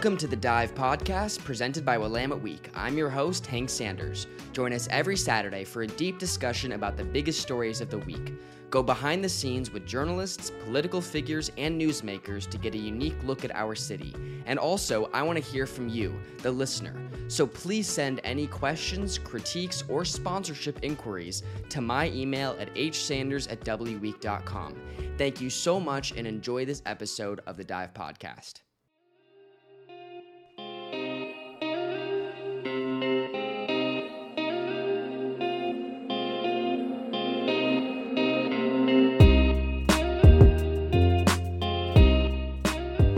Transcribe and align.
Welcome 0.00 0.16
to 0.16 0.26
the 0.26 0.34
Dive 0.34 0.74
Podcast 0.74 1.44
presented 1.44 1.84
by 1.84 1.98
Willamette 1.98 2.40
Week. 2.40 2.70
I'm 2.74 2.96
your 2.96 3.10
host, 3.10 3.44
Hank 3.44 3.68
Sanders. 3.68 4.28
Join 4.54 4.72
us 4.72 4.88
every 4.90 5.14
Saturday 5.14 5.62
for 5.62 5.82
a 5.82 5.86
deep 5.86 6.18
discussion 6.18 6.72
about 6.72 6.96
the 6.96 7.04
biggest 7.04 7.42
stories 7.42 7.82
of 7.82 7.90
the 7.90 7.98
week. 7.98 8.32
Go 8.70 8.82
behind 8.82 9.22
the 9.22 9.28
scenes 9.28 9.70
with 9.70 9.84
journalists, 9.84 10.52
political 10.64 11.02
figures, 11.02 11.52
and 11.58 11.78
newsmakers 11.78 12.48
to 12.48 12.56
get 12.56 12.74
a 12.74 12.78
unique 12.78 13.22
look 13.24 13.44
at 13.44 13.54
our 13.54 13.74
city. 13.74 14.14
And 14.46 14.58
also, 14.58 15.10
I 15.12 15.22
want 15.22 15.36
to 15.36 15.44
hear 15.44 15.66
from 15.66 15.90
you, 15.90 16.18
the 16.38 16.50
listener. 16.50 16.96
So 17.28 17.46
please 17.46 17.86
send 17.86 18.22
any 18.24 18.46
questions, 18.46 19.18
critiques, 19.18 19.84
or 19.86 20.06
sponsorship 20.06 20.78
inquiries 20.80 21.42
to 21.68 21.82
my 21.82 22.08
email 22.08 22.56
at 22.58 22.74
hsanders 22.74 23.52
at 23.52 23.60
wweek.com. 23.66 24.80
Thank 25.18 25.42
you 25.42 25.50
so 25.50 25.78
much 25.78 26.12
and 26.12 26.26
enjoy 26.26 26.64
this 26.64 26.80
episode 26.86 27.42
of 27.46 27.58
the 27.58 27.64
Dive 27.64 27.92
Podcast. 27.92 28.62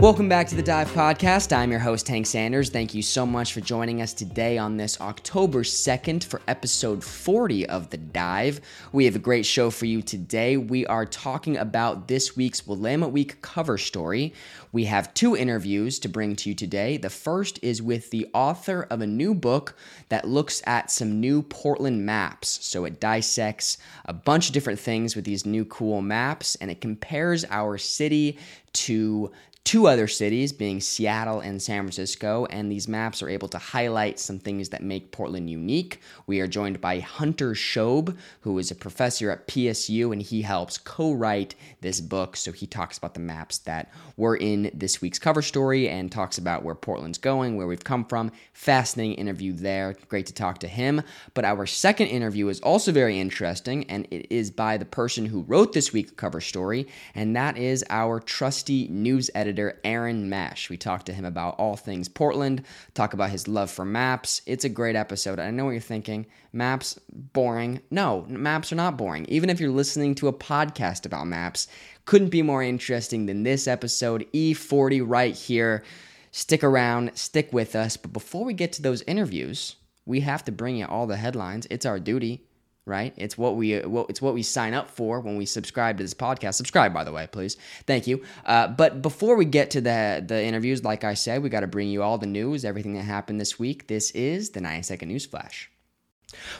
Welcome 0.03 0.27
back 0.27 0.47
to 0.47 0.55
the 0.55 0.61
Dive 0.61 0.91
Podcast. 0.91 1.55
I'm 1.55 1.71
your 1.71 1.79
host, 1.79 2.09
Hank 2.09 2.25
Sanders. 2.25 2.69
Thank 2.69 2.93
you 2.93 3.01
so 3.01 3.25
much 3.25 3.53
for 3.53 3.61
joining 3.61 4.01
us 4.01 4.11
today 4.11 4.57
on 4.57 4.75
this 4.75 4.99
October 4.99 5.63
2nd 5.63 6.25
for 6.25 6.41
episode 6.45 7.01
40 7.01 7.69
of 7.69 7.89
The 7.89 7.95
Dive. 7.95 8.59
We 8.91 9.05
have 9.05 9.15
a 9.15 9.19
great 9.19 9.45
show 9.45 9.69
for 9.69 9.85
you 9.85 10.01
today. 10.01 10.57
We 10.57 10.85
are 10.87 11.05
talking 11.05 11.55
about 11.55 12.09
this 12.09 12.35
week's 12.35 12.67
Willamette 12.67 13.13
Week 13.13 13.41
cover 13.41 13.77
story. 13.77 14.33
We 14.73 14.83
have 14.83 15.13
two 15.13 15.37
interviews 15.37 15.99
to 15.99 16.09
bring 16.09 16.35
to 16.35 16.49
you 16.49 16.55
today. 16.55 16.97
The 16.97 17.09
first 17.09 17.57
is 17.61 17.81
with 17.81 18.09
the 18.09 18.27
author 18.33 18.85
of 18.89 18.99
a 18.99 19.07
new 19.07 19.33
book 19.33 19.77
that 20.09 20.27
looks 20.27 20.61
at 20.67 20.91
some 20.91 21.21
new 21.21 21.43
Portland 21.43 22.05
maps. 22.05 22.59
So 22.61 22.83
it 22.83 22.99
dissects 22.99 23.77
a 24.03 24.11
bunch 24.11 24.47
of 24.47 24.53
different 24.53 24.81
things 24.81 25.15
with 25.15 25.23
these 25.23 25.45
new 25.45 25.63
cool 25.63 26.01
maps 26.01 26.55
and 26.55 26.69
it 26.69 26.81
compares 26.81 27.45
our 27.45 27.77
city 27.77 28.37
to 28.73 29.31
two 29.63 29.87
other 29.87 30.07
cities, 30.07 30.51
being 30.51 30.81
Seattle 30.81 31.39
and 31.39 31.61
San 31.61 31.83
Francisco, 31.83 32.45
and 32.49 32.69
these 32.69 32.89
maps 32.89 33.23
are 33.23 33.29
able 33.29 33.47
to 33.47 33.57
highlight 33.57 34.19
some 34.19 34.37
things 34.37 34.69
that 34.69 34.83
make 34.83 35.11
Portland 35.11 35.49
unique. 35.49 36.01
We 36.27 36.41
are 36.41 36.47
joined 36.47 36.81
by 36.81 36.99
Hunter 36.99 37.53
Shobe, 37.53 38.17
who 38.41 38.59
is 38.59 38.71
a 38.71 38.75
professor 38.75 39.31
at 39.31 39.47
PSU, 39.47 40.11
and 40.11 40.21
he 40.21 40.41
helps 40.41 40.77
co 40.77 41.13
write 41.13 41.55
this 41.79 42.01
book. 42.01 42.35
So 42.35 42.51
he 42.51 42.67
talks 42.67 42.97
about 42.97 43.13
the 43.13 43.21
maps 43.21 43.59
that 43.59 43.89
were 44.17 44.35
in 44.35 44.69
this 44.73 45.01
week's 45.01 45.19
cover 45.19 45.41
story 45.41 45.87
and 45.87 46.11
talks 46.11 46.37
about 46.37 46.63
where 46.63 46.75
Portland's 46.75 47.17
going, 47.17 47.55
where 47.55 47.67
we've 47.67 47.83
come 47.83 48.03
from. 48.03 48.31
Fascinating 48.51 49.15
interview 49.15 49.53
there. 49.53 49.95
Great 50.09 50.25
to 50.25 50.33
talk 50.33 50.59
to 50.59 50.67
him. 50.67 51.01
But 51.33 51.45
our 51.45 51.65
second 51.65 52.07
interview 52.07 52.49
is 52.49 52.59
also 52.59 52.91
very 52.91 53.17
interesting, 53.17 53.89
and 53.89 54.07
it 54.11 54.27
is 54.29 54.51
by 54.51 54.77
the 54.77 54.85
person 54.85 55.25
who 55.25 55.43
wrote 55.43 55.71
this 55.71 55.93
week's 55.93 56.11
cover 56.11 56.41
story, 56.41 56.85
and 57.15 57.33
that 57.37 57.57
is 57.57 57.85
our 57.89 58.19
trusty 58.19 58.89
news 58.89 59.31
editor 59.33 59.52
editor 59.53 59.79
Aaron 59.83 60.29
Mesh. 60.29 60.67
We 60.71 60.77
talked 60.77 61.05
to 61.05 61.13
him 61.13 61.25
about 61.25 61.59
all 61.59 61.75
things 61.75 62.09
Portland, 62.09 62.63
talk 62.95 63.13
about 63.13 63.29
his 63.29 63.47
love 63.47 63.69
for 63.69 63.85
maps. 63.85 64.41
It's 64.47 64.65
a 64.65 64.69
great 64.69 64.95
episode. 64.95 65.39
I 65.39 65.51
know 65.51 65.65
what 65.65 65.71
you're 65.71 65.79
thinking. 65.79 66.25
Maps 66.51 66.99
boring. 67.11 67.79
No, 67.91 68.25
maps 68.27 68.71
are 68.71 68.75
not 68.77 68.97
boring. 68.97 69.25
Even 69.29 69.51
if 69.51 69.59
you're 69.59 69.69
listening 69.69 70.15
to 70.15 70.27
a 70.27 70.33
podcast 70.33 71.05
about 71.05 71.27
maps, 71.27 71.67
couldn't 72.05 72.29
be 72.29 72.41
more 72.41 72.63
interesting 72.63 73.27
than 73.27 73.43
this 73.43 73.67
episode 73.67 74.25
E40 74.33 75.03
right 75.05 75.35
here. 75.35 75.83
Stick 76.31 76.63
around, 76.63 77.11
stick 77.13 77.53
with 77.53 77.75
us. 77.75 77.95
But 77.95 78.11
before 78.11 78.45
we 78.45 78.55
get 78.55 78.73
to 78.73 78.81
those 78.81 79.03
interviews, 79.03 79.75
we 80.03 80.21
have 80.21 80.43
to 80.45 80.51
bring 80.51 80.77
you 80.77 80.87
all 80.87 81.05
the 81.05 81.17
headlines. 81.17 81.67
It's 81.69 81.85
our 81.85 81.99
duty 81.99 82.43
right? 82.85 83.13
It's 83.15 83.37
what 83.37 83.55
we 83.55 83.79
well, 83.79 84.05
it's 84.09 84.21
what 84.21 84.33
we 84.33 84.43
sign 84.43 84.73
up 84.73 84.89
for 84.89 85.19
when 85.21 85.37
we 85.37 85.45
subscribe 85.45 85.97
to 85.97 86.03
this 86.03 86.13
podcast. 86.13 86.55
Subscribe, 86.55 86.93
by 86.93 87.03
the 87.03 87.11
way, 87.11 87.27
please. 87.31 87.57
Thank 87.87 88.07
you. 88.07 88.23
Uh, 88.45 88.67
but 88.67 89.01
before 89.01 89.35
we 89.35 89.45
get 89.45 89.71
to 89.71 89.81
the 89.81 90.23
the 90.25 90.43
interviews, 90.43 90.83
like 90.83 91.03
I 91.03 91.13
said, 91.13 91.43
we 91.43 91.49
got 91.49 91.61
to 91.61 91.67
bring 91.67 91.89
you 91.89 92.03
all 92.03 92.17
the 92.17 92.27
news, 92.27 92.65
everything 92.65 92.93
that 92.95 93.03
happened 93.03 93.39
this 93.39 93.57
week. 93.57 93.87
This 93.87 94.11
is 94.11 94.51
the 94.51 94.61
90 94.61 94.83
second 94.83 95.07
news 95.09 95.25
flash. 95.25 95.69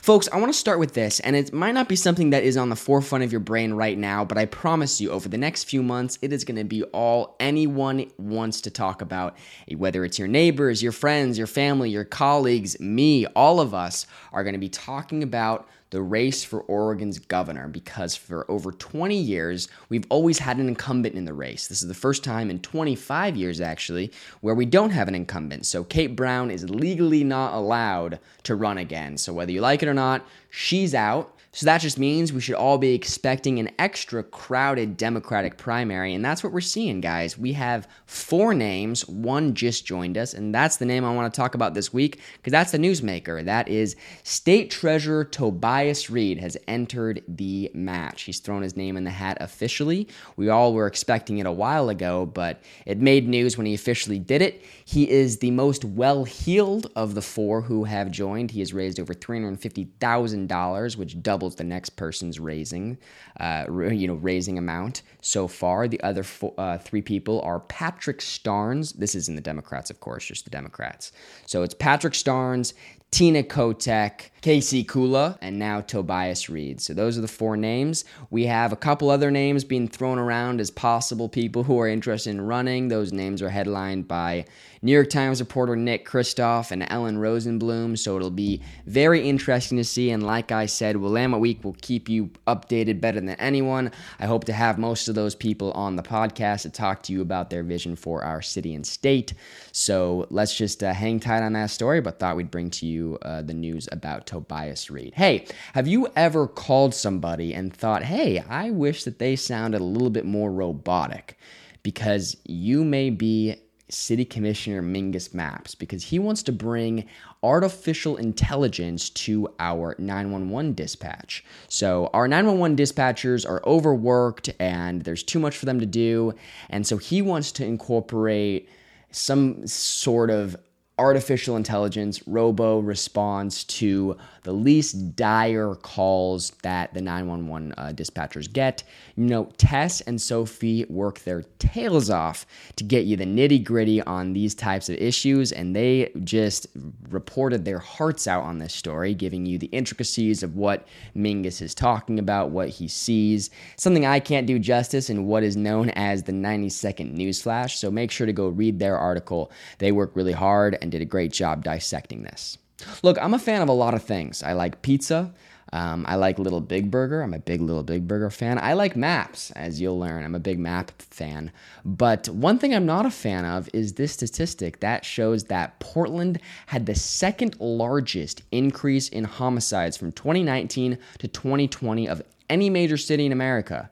Folks, 0.02 0.30
I 0.32 0.38
want 0.38 0.52
to 0.52 0.58
start 0.58 0.80
with 0.80 0.94
this, 0.94 1.20
and 1.20 1.36
it 1.36 1.52
might 1.54 1.74
not 1.74 1.90
be 1.90 1.96
something 1.96 2.30
that 2.30 2.44
is 2.44 2.58
on 2.58 2.70
the 2.70 2.76
forefront 2.76 3.24
of 3.24 3.32
your 3.32 3.40
brain 3.40 3.74
right 3.74 3.98
now, 3.98 4.24
but 4.24 4.38
I 4.38 4.46
promise 4.46 5.02
you, 5.02 5.10
over 5.10 5.28
the 5.28 5.38
next 5.38 5.64
few 5.64 5.82
months, 5.82 6.20
it 6.22 6.32
is 6.32 6.44
going 6.44 6.58
to 6.58 6.64
be 6.64 6.84
all 6.84 7.36
anyone 7.40 8.10
wants 8.18 8.62
to 8.62 8.72
talk 8.72 9.02
about. 9.02 9.36
Whether 9.76 10.06
it's 10.06 10.20
your 10.20 10.28
neighbors, 10.28 10.84
your 10.84 10.92
friends, 10.92 11.38
your 11.38 11.48
family, 11.48 11.90
your 11.90 12.06
colleagues, 12.06 12.80
me, 12.80 13.26
all 13.28 13.60
of 13.60 13.74
us 13.74 14.06
are 14.32 14.44
going 14.44 14.54
to 14.54 14.60
be 14.60 14.70
talking 14.70 15.24
about 15.24 15.68
the 15.94 16.02
race 16.02 16.44
for 16.44 16.62
Oregon's 16.62 17.20
governor 17.20 17.68
because 17.68 18.16
for 18.16 18.50
over 18.50 18.72
20 18.72 19.16
years, 19.16 19.68
we've 19.90 20.08
always 20.10 20.40
had 20.40 20.58
an 20.58 20.68
incumbent 20.68 21.14
in 21.14 21.26
the 21.26 21.36
race. 21.36 21.68
This 21.68 21.84
is 21.84 21.88
the 21.88 21.94
first 21.94 22.24
time 22.24 22.50
in 22.50 22.60
25 22.62 23.38
years, 23.38 23.62
actually, 23.62 24.12
where 24.42 24.56
we 24.56 24.66
don't 24.66 24.90
have 24.90 25.08
an 25.08 25.14
incumbent. 25.14 25.68
So 25.68 25.84
Kate 25.84 26.16
Brown 26.16 26.50
is 26.50 26.68
legally 26.68 27.24
not 27.24 27.54
allowed 27.54 28.20
to 28.42 28.56
run 28.56 28.80
again. 28.80 29.20
So 29.20 29.34
whether 29.34 29.52
you 29.52 29.62
like 29.62 29.84
it 29.84 29.88
or 29.88 29.94
not, 29.94 30.26
she's 30.50 30.96
out. 30.96 31.38
So 31.56 31.68
that 31.68 31.82
just 31.82 32.00
means 32.00 32.34
we 32.34 32.42
should 32.42 32.56
all 32.56 32.80
be 32.80 32.96
expecting 32.96 33.60
an 33.60 33.70
extra 33.78 34.24
crowded 34.24 34.98
Democratic 34.98 35.56
primary. 35.56 36.16
And 36.16 36.26
that's 36.26 36.44
what 36.44 36.52
we're 36.52 36.62
seeing, 36.62 37.00
guys. 37.00 37.38
We 37.38 37.54
have 37.54 37.88
four 38.08 38.56
names. 38.56 39.08
One 39.08 39.54
just 39.54 39.86
joined 39.86 40.18
us, 40.18 40.34
and 40.34 40.54
that's 40.54 40.78
the 40.78 40.86
name 40.86 41.06
I 41.06 41.14
want 41.14 41.32
to 41.32 41.40
talk 41.40 41.54
about 41.54 41.76
this 41.76 41.94
week 41.94 42.22
because 42.38 42.50
that's 42.50 42.72
the 42.72 42.80
newsmaker. 42.80 43.46
That 43.46 43.68
is 43.68 43.96
State 44.24 44.72
Treasurer 44.72 45.26
Tobias 45.26 46.10
Read 46.10 46.40
has 46.40 46.58
entered 46.68 47.22
the 47.28 47.70
match. 47.76 48.24
He's 48.24 48.40
thrown 48.40 48.64
his 48.64 48.76
name 48.76 48.98
in 48.98 49.04
the 49.04 49.12
hat 49.12 49.38
officially. 49.40 50.08
We 50.36 50.50
all 50.50 50.74
were 50.74 50.88
expecting 50.88 51.38
it 51.38 51.46
a 51.46 51.52
while 51.52 51.90
ago, 51.90 52.26
but 52.26 52.64
it 52.88 52.98
made 52.98 53.30
news 53.30 53.60
when 53.60 53.68
he 53.68 53.76
officially 53.76 54.18
did 54.18 54.42
it. 54.42 54.66
He 54.86 55.08
is 55.08 55.38
the 55.38 55.52
most 55.52 55.86
well 55.86 56.24
heeled 56.24 56.92
of 56.96 57.14
the 57.14 57.22
four 57.22 57.62
who 57.62 57.84
have 57.84 58.10
joined. 58.10 58.50
He 58.50 58.60
has 58.62 58.74
raised 58.74 59.00
over 59.00 59.14
$350,000, 59.14 60.98
which 60.98 61.22
doubles 61.22 61.43
doubles 61.44 61.56
the 61.56 61.64
next 61.64 61.92
person's 61.92 62.40
raising, 62.40 62.98
uh, 63.40 63.66
you 63.70 64.08
know, 64.08 64.16
raising 64.16 64.58
amount 64.58 65.02
so 65.22 65.48
far. 65.48 65.88
The 65.88 66.02
other 66.02 66.24
four, 66.24 66.54
uh, 66.58 66.78
three 66.78 67.02
people 67.02 67.42
are 67.42 67.60
Patrick 67.60 68.20
Starnes. 68.20 68.94
This 68.94 69.14
is 69.14 69.28
in 69.28 69.36
the 69.36 69.42
Democrats, 69.42 69.90
of 69.90 70.00
course, 70.00 70.26
just 70.26 70.46
the 70.46 70.52
Democrats. 70.52 71.12
So 71.46 71.64
it's 71.64 71.74
Patrick 71.74 72.14
Starnes, 72.14 72.74
Tina 73.14 73.44
Kotek, 73.44 74.32
Casey 74.42 74.84
Kulla, 74.84 75.38
and 75.40 75.60
now 75.60 75.82
Tobias 75.82 76.50
Read. 76.50 76.82
So 76.82 76.96
those 76.96 77.16
are 77.16 77.22
the 77.22 77.28
four 77.28 77.56
names. 77.56 78.06
We 78.32 78.48
have 78.48 78.74
a 78.74 78.76
couple 78.76 79.12
other 79.12 79.30
names 79.30 79.64
being 79.64 79.88
thrown 79.88 80.18
around 80.18 80.60
as 80.60 80.72
possible 80.72 81.30
people 81.30 81.64
who 81.64 81.80
are 81.80 81.88
interested 81.88 82.32
in 82.32 82.42
running. 82.42 82.88
Those 82.88 83.14
names 83.14 83.44
are 83.44 83.52
headlined 83.52 84.08
by 84.08 84.46
New 84.82 84.92
York 84.92 85.12
Times 85.12 85.40
reporter 85.40 85.76
Nick 85.76 86.06
Kristof 86.06 86.72
and 86.72 86.86
Ellen 86.90 87.18
Rosenblum. 87.18 87.98
So 88.00 88.18
it'll 88.18 88.32
be 88.32 88.62
very 88.88 89.30
interesting 89.30 89.78
to 89.78 89.84
see. 89.86 90.10
And 90.10 90.24
like 90.24 90.52
I 90.52 90.66
said, 90.66 90.98
Willamette 90.98 91.40
Week 91.40 91.64
will 91.64 91.78
keep 91.82 92.10
you 92.10 92.32
updated 92.48 93.00
better 93.00 93.22
than 93.22 93.30
anyone. 93.30 93.92
I 94.20 94.26
hope 94.26 94.44
to 94.46 94.54
have 94.54 94.78
most 94.80 95.08
of 95.08 95.14
those 95.16 95.36
people 95.36 95.72
on 95.74 95.96
the 95.96 96.04
podcast 96.04 96.64
to 96.64 96.70
talk 96.72 97.04
to 97.04 97.14
you 97.14 97.22
about 97.22 97.52
their 97.52 97.64
vision 97.64 97.96
for 97.96 98.24
our 98.24 98.42
city 98.42 98.74
and 98.74 98.86
state. 98.86 99.36
So 99.72 100.28
let's 100.32 100.54
just 100.54 100.84
uh, 100.84 100.94
hang 100.94 101.20
tight 101.20 101.44
on 101.44 101.54
that 101.54 101.70
story, 101.70 102.02
but 102.02 102.20
thought 102.20 102.36
we'd 102.36 102.52
bring 102.52 102.70
to 102.72 102.86
you 102.86 103.03
uh, 103.22 103.42
the 103.42 103.54
news 103.54 103.88
about 103.92 104.26
Tobias 104.26 104.90
Read. 104.90 105.14
Hey, 105.16 105.46
have 105.74 105.88
you 105.88 106.08
ever 106.16 106.48
called 106.48 106.94
somebody 106.94 107.54
and 107.54 107.74
thought, 107.74 108.04
hey, 108.04 108.40
I 108.50 108.72
wish 108.72 109.04
that 109.04 109.20
they 109.20 109.36
sounded 109.36 109.82
a 109.82 109.84
little 109.84 110.10
bit 110.10 110.26
more 110.26 110.52
robotic? 110.52 111.38
Because 111.84 112.38
you 112.46 112.84
may 112.84 113.10
be 113.10 113.56
City 113.90 114.26
Commissioner 114.26 114.82
Mingus 114.82 115.30
Mapps 115.30 115.78
because 115.78 116.04
he 116.04 116.18
wants 116.18 116.42
to 116.44 116.52
bring 116.52 117.06
artificial 117.44 118.18
intelligence 118.18 119.10
to 119.12 119.48
our 119.60 119.96
911 120.00 120.74
dispatch. 120.74 121.44
So, 121.68 122.10
our 122.14 122.28
911 122.28 122.76
dispatchers 122.78 123.48
are 123.48 123.62
overworked 123.66 124.50
and 124.60 125.04
there's 125.04 125.24
too 125.24 125.40
much 125.40 125.58
for 125.58 125.66
them 125.66 125.80
to 125.80 125.86
do. 125.86 126.34
And 126.70 126.88
so, 126.88 126.98
he 126.98 127.22
wants 127.22 127.52
to 127.54 127.66
incorporate 127.66 128.70
some 129.12 129.66
sort 129.68 130.30
of 130.30 130.56
artificial 131.00 131.58
intelligence 131.58 132.22
robo 132.28 132.80
responds 132.80 133.64
to 133.64 134.16
the 134.44 134.52
least 134.52 135.16
dire 135.16 135.74
calls 135.76 136.52
that 136.62 136.94
the 136.94 137.02
911 137.02 137.74
uh, 137.78 137.94
dispatchers 137.96 138.52
get. 138.52 138.84
You 139.16 139.26
know, 139.26 139.46
Tess 139.58 140.02
and 140.02 140.22
Sophie 140.22 140.86
work 140.90 141.20
their 141.20 141.44
tails 141.60 142.10
off 142.10 142.46
to 142.76 142.84
get 142.84 143.06
you 143.06 143.16
the 143.16 143.26
nitty 143.26 143.64
gritty 143.64 144.02
on 144.04 144.34
these 144.34 144.54
types 144.54 144.90
of 144.90 144.98
issues, 144.98 145.52
and 145.52 145.76
they 145.76 146.12
just 146.24 146.68
reported 147.10 147.66
their 147.66 147.80
hearts 147.80 148.28
out 148.28 148.44
on 148.44 148.60
this 148.60 148.74
story, 148.74 149.14
giving 149.14 149.46
you 149.46 149.58
the 149.58 149.68
intricacies 149.68 150.44
of 150.44 150.56
what 150.56 150.88
Mingus 151.16 151.62
is 151.62 151.74
talking 151.74 152.20
about, 152.20 152.52
what 152.52 152.70
he 152.70 152.88
sees, 152.88 153.50
something 153.78 154.06
I 154.06 154.20
can't 154.20 154.46
do 154.46 154.60
justice 154.60 155.10
in 155.10 155.26
what 155.26 155.44
is 155.44 155.56
known 155.56 155.90
as 155.92 156.24
the 156.24 156.34
90 156.34 156.70
second 156.70 157.14
news 157.14 157.42
flash. 157.42 157.80
So 157.80 157.90
make 157.90 158.12
sure 158.12 158.28
to 158.28 158.34
go 158.34 158.50
read 158.50 158.80
their 158.80 158.98
article. 158.98 159.52
They 159.80 159.92
work 159.92 160.12
really 160.16 160.34
hard 160.34 160.78
and 160.82 160.92
did 160.94 161.02
a 161.02 161.06
great 161.06 161.34
job 161.34 161.64
dissecting 161.64 162.22
this. 162.22 162.60
Look, 163.02 163.18
I'm 163.20 163.34
a 163.34 163.40
fan 163.40 163.64
of 163.64 163.70
a 163.70 163.74
lot 163.74 163.96
of 163.96 164.04
things. 164.04 164.44
I 164.44 164.54
like 164.54 164.84
pizza. 164.84 165.34
Um, 165.72 166.06
I 166.08 166.18
like 166.18 166.38
Little 166.38 166.62
Big 166.62 166.92
Burger. 166.92 167.24
I'm 167.24 167.34
a 167.34 167.40
big 167.40 167.60
Little 167.60 167.82
Big 167.82 168.08
Burger 168.08 168.30
fan. 168.30 168.60
I 168.60 168.74
like 168.74 168.96
maps, 168.96 169.50
as 169.52 169.82
you'll 169.82 169.98
learn. 169.98 170.24
I'm 170.24 170.36
a 170.36 170.40
big 170.40 170.60
map 170.60 170.92
fan. 171.02 171.52
But 171.84 172.30
one 172.30 172.60
thing 172.60 172.76
I'm 172.76 172.86
not 172.86 173.08
a 173.08 173.10
fan 173.10 173.44
of 173.44 173.68
is 173.74 173.94
this 173.94 174.12
statistic 174.12 174.82
that 174.82 175.04
shows 175.04 175.46
that 175.46 175.80
Portland 175.80 176.40
had 176.68 176.86
the 176.86 176.94
second 176.94 177.60
largest 177.60 178.44
increase 178.52 179.10
in 179.10 179.24
homicides 179.24 179.98
from 179.98 180.12
2019 180.12 181.00
to 181.18 181.28
2020 181.28 182.08
of 182.08 182.22
any 182.52 182.70
major 182.70 182.98
city 182.98 183.26
in 183.26 183.32
America. 183.32 183.90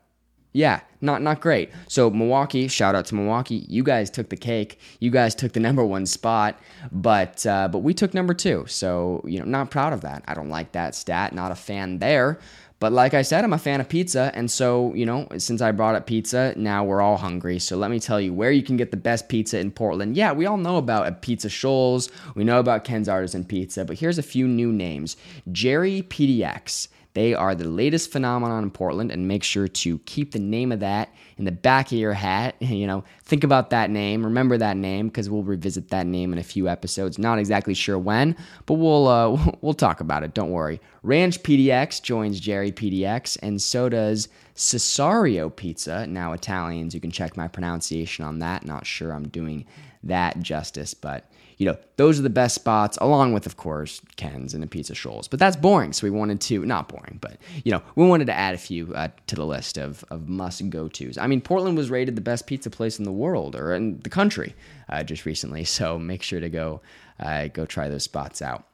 Yeah, 0.53 0.81
not 0.99 1.21
not 1.21 1.39
great. 1.39 1.69
So 1.87 2.09
Milwaukee, 2.09 2.67
shout 2.67 2.93
out 2.93 3.05
to 3.05 3.15
Milwaukee. 3.15 3.65
You 3.69 3.83
guys 3.83 4.09
took 4.09 4.29
the 4.29 4.35
cake. 4.35 4.79
You 4.99 5.09
guys 5.09 5.33
took 5.33 5.53
the 5.53 5.61
number 5.61 5.85
one 5.85 6.05
spot, 6.05 6.59
but 6.91 7.45
uh, 7.45 7.69
but 7.69 7.79
we 7.79 7.93
took 7.93 8.13
number 8.13 8.33
two. 8.33 8.65
So 8.67 9.23
you 9.25 9.39
know, 9.39 9.45
not 9.45 9.71
proud 9.71 9.93
of 9.93 10.01
that. 10.01 10.23
I 10.27 10.33
don't 10.33 10.49
like 10.49 10.73
that 10.73 10.93
stat. 10.95 11.33
Not 11.33 11.51
a 11.51 11.55
fan 11.55 11.99
there. 11.99 12.39
But 12.81 12.91
like 12.93 13.13
I 13.13 13.21
said, 13.21 13.43
I'm 13.43 13.53
a 13.53 13.59
fan 13.59 13.79
of 13.79 13.87
pizza, 13.87 14.31
and 14.33 14.49
so 14.49 14.91
you 14.95 15.05
know, 15.05 15.27
since 15.37 15.61
I 15.61 15.71
brought 15.71 15.93
up 15.93 16.07
pizza, 16.07 16.53
now 16.57 16.83
we're 16.83 16.99
all 16.99 17.15
hungry. 17.15 17.59
So 17.59 17.77
let 17.77 17.91
me 17.91 17.99
tell 17.99 18.19
you 18.19 18.33
where 18.33 18.51
you 18.51 18.63
can 18.63 18.75
get 18.75 18.89
the 18.89 18.97
best 18.97 19.29
pizza 19.29 19.59
in 19.59 19.69
Portland. 19.69 20.17
Yeah, 20.17 20.31
we 20.33 20.47
all 20.47 20.57
know 20.57 20.77
about 20.77 21.05
Apizza 21.05 21.51
Scholls. 21.51 22.09
We 22.33 22.43
know 22.43 22.59
about 22.59 22.83
Ken's 22.83 23.07
Artisan 23.07 23.45
Pizza, 23.45 23.85
but 23.85 23.99
here's 23.99 24.17
a 24.17 24.23
few 24.23 24.47
new 24.47 24.73
names: 24.73 25.15
Jerry 25.51 26.01
PDX. 26.01 26.87
They 27.13 27.33
are 27.33 27.55
the 27.55 27.67
latest 27.67 28.11
phenomenon 28.11 28.63
in 28.63 28.71
Portland, 28.71 29.11
and 29.11 29.27
make 29.27 29.43
sure 29.43 29.67
to 29.67 29.99
keep 29.99 30.31
the 30.31 30.39
name 30.39 30.71
of 30.71 30.79
that 30.79 31.13
in 31.37 31.45
the 31.45 31.51
back 31.51 31.87
of 31.87 31.97
your 31.97 32.13
hat. 32.13 32.55
You 32.81 32.87
know, 32.87 33.03
think 33.25 33.43
about 33.43 33.69
that 33.71 33.91
name, 33.91 34.23
remember 34.23 34.57
that 34.57 34.75
name, 34.75 35.07
because 35.07 35.29
we'll 35.29 35.43
revisit 35.43 35.89
that 35.89 36.07
name 36.07 36.33
in 36.33 36.39
a 36.39 36.43
few 36.43 36.67
episodes. 36.67 37.19
Not 37.19 37.37
exactly 37.37 37.73
sure 37.75 37.99
when, 37.99 38.35
but 38.65 38.75
we'll 38.75 39.07
uh, 39.07 39.55
we'll 39.61 39.73
talk 39.73 39.99
about 39.99 40.23
it. 40.23 40.33
Don't 40.33 40.51
worry. 40.51 40.79
Ranch 41.03 41.43
PDX 41.43 42.01
joins 42.01 42.39
Jerry 42.39 42.71
PDX, 42.71 43.37
and 43.43 43.61
so 43.61 43.89
does 43.89 44.29
Cesario 44.55 45.53
Pizza. 45.55 46.07
Now 46.07 46.33
Italians, 46.33 46.93
you 46.95 47.01
can 47.01 47.11
check 47.11 47.37
my 47.37 47.47
pronunciation 47.47 48.25
on 48.25 48.39
that. 48.39 48.65
Not 48.65 48.85
sure 48.85 49.11
I'm 49.11 49.27
doing 49.27 49.65
that 50.03 50.39
justice, 50.41 50.93
but 50.93 51.30
you 51.61 51.67
know, 51.67 51.77
those 51.97 52.17
are 52.17 52.23
the 52.23 52.29
best 52.31 52.55
spots, 52.55 52.97
along 52.99 53.33
with, 53.33 53.45
of 53.45 53.55
course, 53.55 54.01
Ken's 54.15 54.55
and 54.55 54.63
the 54.63 54.67
Pizza 54.67 54.95
Scholls. 54.95 55.27
But 55.27 55.39
that's 55.39 55.55
boring. 55.55 55.93
So 55.93 56.07
we 56.07 56.09
wanted 56.09 56.41
to, 56.41 56.65
not 56.65 56.87
boring, 56.87 57.19
but, 57.21 57.37
you 57.63 57.71
know, 57.71 57.83
we 57.95 58.03
wanted 58.03 58.25
to 58.25 58.33
add 58.33 58.55
a 58.55 58.57
few 58.57 58.91
uh, 58.95 59.09
to 59.27 59.35
the 59.35 59.45
list 59.45 59.77
of, 59.77 60.03
of 60.09 60.27
must 60.27 60.67
go 60.71 60.87
tos. 60.87 61.19
I 61.19 61.27
mean, 61.27 61.39
Portland 61.39 61.77
was 61.77 61.91
rated 61.91 62.15
the 62.15 62.21
best 62.21 62.47
pizza 62.47 62.71
place 62.71 62.97
in 62.97 63.05
the 63.05 63.11
world 63.11 63.55
or 63.55 63.75
in 63.75 63.99
the 63.99 64.09
country 64.09 64.55
uh, 64.89 65.03
just 65.03 65.27
recently. 65.27 65.63
So 65.63 65.99
make 65.99 66.23
sure 66.23 66.39
to 66.39 66.49
go, 66.49 66.81
uh, 67.19 67.49
go 67.49 67.67
try 67.67 67.89
those 67.89 68.01
spots 68.01 68.41
out. 68.41 68.65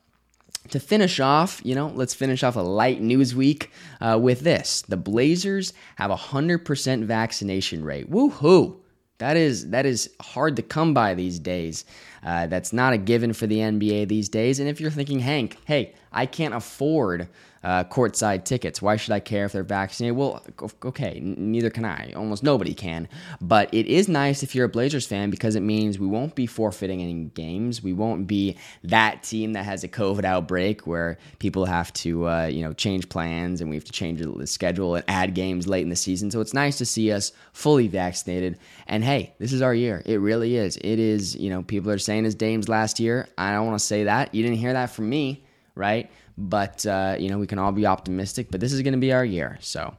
To 0.70 0.80
finish 0.80 1.20
off, 1.20 1.60
you 1.66 1.76
know, 1.76 1.92
let's 1.94 2.14
finish 2.14 2.42
off 2.42 2.56
a 2.56 2.62
light 2.62 3.02
news 3.02 3.36
week 3.36 3.70
uh, 4.00 4.18
with 4.22 4.40
this. 4.42 4.84
The 4.84 4.96
Blazers 4.96 5.74
have 5.98 6.10
a 6.10 6.16
100% 6.16 7.04
vaccination 7.04 7.84
rate. 7.84 8.10
Woohoo! 8.10 8.78
That 9.20 9.36
is 9.36 9.70
that 9.70 9.86
is 9.86 10.12
hard 10.22 10.56
to 10.58 10.62
come 10.62 10.94
by 10.94 11.16
these 11.16 11.40
days. 11.40 11.86
Uh, 12.24 12.48
that's 12.48 12.72
not 12.72 12.94
a 12.94 12.98
given 12.98 13.34
for 13.34 13.48
the 13.48 13.58
NBA 13.58 14.08
these 14.08 14.30
days. 14.30 14.60
And 14.60 14.70
if 14.70 14.80
you're 14.80 14.92
thinking, 14.92 15.20
Hank, 15.20 15.58
hey, 15.66 15.94
I 16.12 16.26
can't 16.26 16.54
afford 16.54 17.28
uh, 17.64 17.84
courtside 17.86 18.44
tickets. 18.46 18.82
Why 18.82 18.96
should 18.96 19.14
I 19.14 19.20
care 19.20 19.46
if 19.46 19.52
they're 19.52 19.64
vaccinated? 19.64 20.18
Well, 20.18 20.44
okay, 20.86 21.20
neither 21.22 21.70
can 21.70 21.86
I. 21.86 22.14
Almost 22.16 22.44
nobody 22.44 22.74
can. 22.74 23.08
But 23.42 23.74
it 23.74 23.86
is 23.88 24.08
nice 24.08 24.44
if 24.44 24.56
you're 24.56 24.66
a 24.66 24.70
Blazers 24.70 25.06
fan 25.06 25.30
because 25.30 25.56
it 25.56 25.62
means 25.62 26.00
we 26.00 26.08
won't 26.08 26.36
be 26.36 26.46
forfeiting 26.46 27.02
any 27.02 27.14
games. 27.14 27.84
We 27.84 27.94
won't 27.94 28.28
be 28.28 28.58
that 28.84 29.24
team 29.24 29.54
that 29.54 29.66
has 29.66 29.84
a 29.84 29.88
COVID 29.88 30.24
outbreak 30.24 30.88
where 30.88 31.18
people 31.40 31.66
have 31.66 31.92
to, 31.94 32.28
uh, 32.28 32.46
you 32.46 32.64
know, 32.64 32.74
change 32.74 33.10
plans 33.10 33.62
and 33.62 33.70
we 33.70 33.76
have 33.76 33.86
to 33.86 33.92
change 33.92 34.22
the 34.22 34.48
schedule 34.48 34.96
and 34.96 35.06
add 35.08 35.34
games 35.34 35.68
late 35.68 35.84
in 35.84 35.90
the 35.90 35.96
season. 35.96 36.32
So 36.32 36.42
it's 36.42 36.54
nice 36.54 36.78
to 36.78 36.86
see 36.86 37.12
us 37.12 37.32
fully 37.54 37.88
vaccinated. 37.88 38.58
And 38.88 39.04
hey, 39.04 39.34
this 39.40 39.54
is 39.54 39.62
our 39.62 39.74
year. 39.74 40.02
It 40.06 40.18
really 40.18 40.58
is. 40.58 40.78
It 40.78 41.00
is, 41.00 41.36
you 41.36 41.50
know, 41.50 41.64
people 41.64 41.92
are 41.92 41.98
saying 41.98 42.26
it's 42.26 42.36
Dame's 42.36 42.70
last 42.70 43.00
year. 43.00 43.28
I 43.38 43.52
don't 43.52 43.66
want 43.66 43.80
to 43.80 43.86
say 43.86 44.06
that. 44.06 44.34
You 44.34 44.44
didn't 44.44 44.58
hear 44.58 44.74
that 44.74 44.92
from 44.92 45.10
me, 45.10 45.44
right? 45.76 46.10
But, 46.38 46.86
uh, 46.86 47.16
you 47.20 47.30
know, 47.30 47.40
we 47.40 47.48
can 47.48 47.60
all 47.60 47.72
be 47.72 47.86
optimistic, 47.86 48.48
but 48.52 48.60
this 48.60 48.74
is 48.74 48.82
going 48.82 48.94
to 48.94 49.00
be 49.00 49.12
our 49.12 49.26
year. 49.26 49.58
So, 49.62 49.96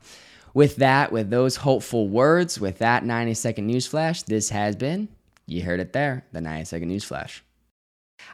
with 0.54 0.76
that, 0.76 1.12
with 1.12 1.30
those 1.30 1.56
hopeful 1.56 2.08
words, 2.08 2.60
with 2.60 2.78
that 2.78 3.04
90 3.04 3.34
second 3.34 3.66
news 3.66 3.86
flash, 3.86 4.22
this 4.22 4.50
has 4.50 4.76
been, 4.76 5.08
you 5.46 5.62
heard 5.62 5.80
it 5.80 5.92
there, 5.92 6.24
the 6.32 6.40
90 6.40 6.64
second 6.64 6.88
news 6.88 7.04
flash. 7.04 7.42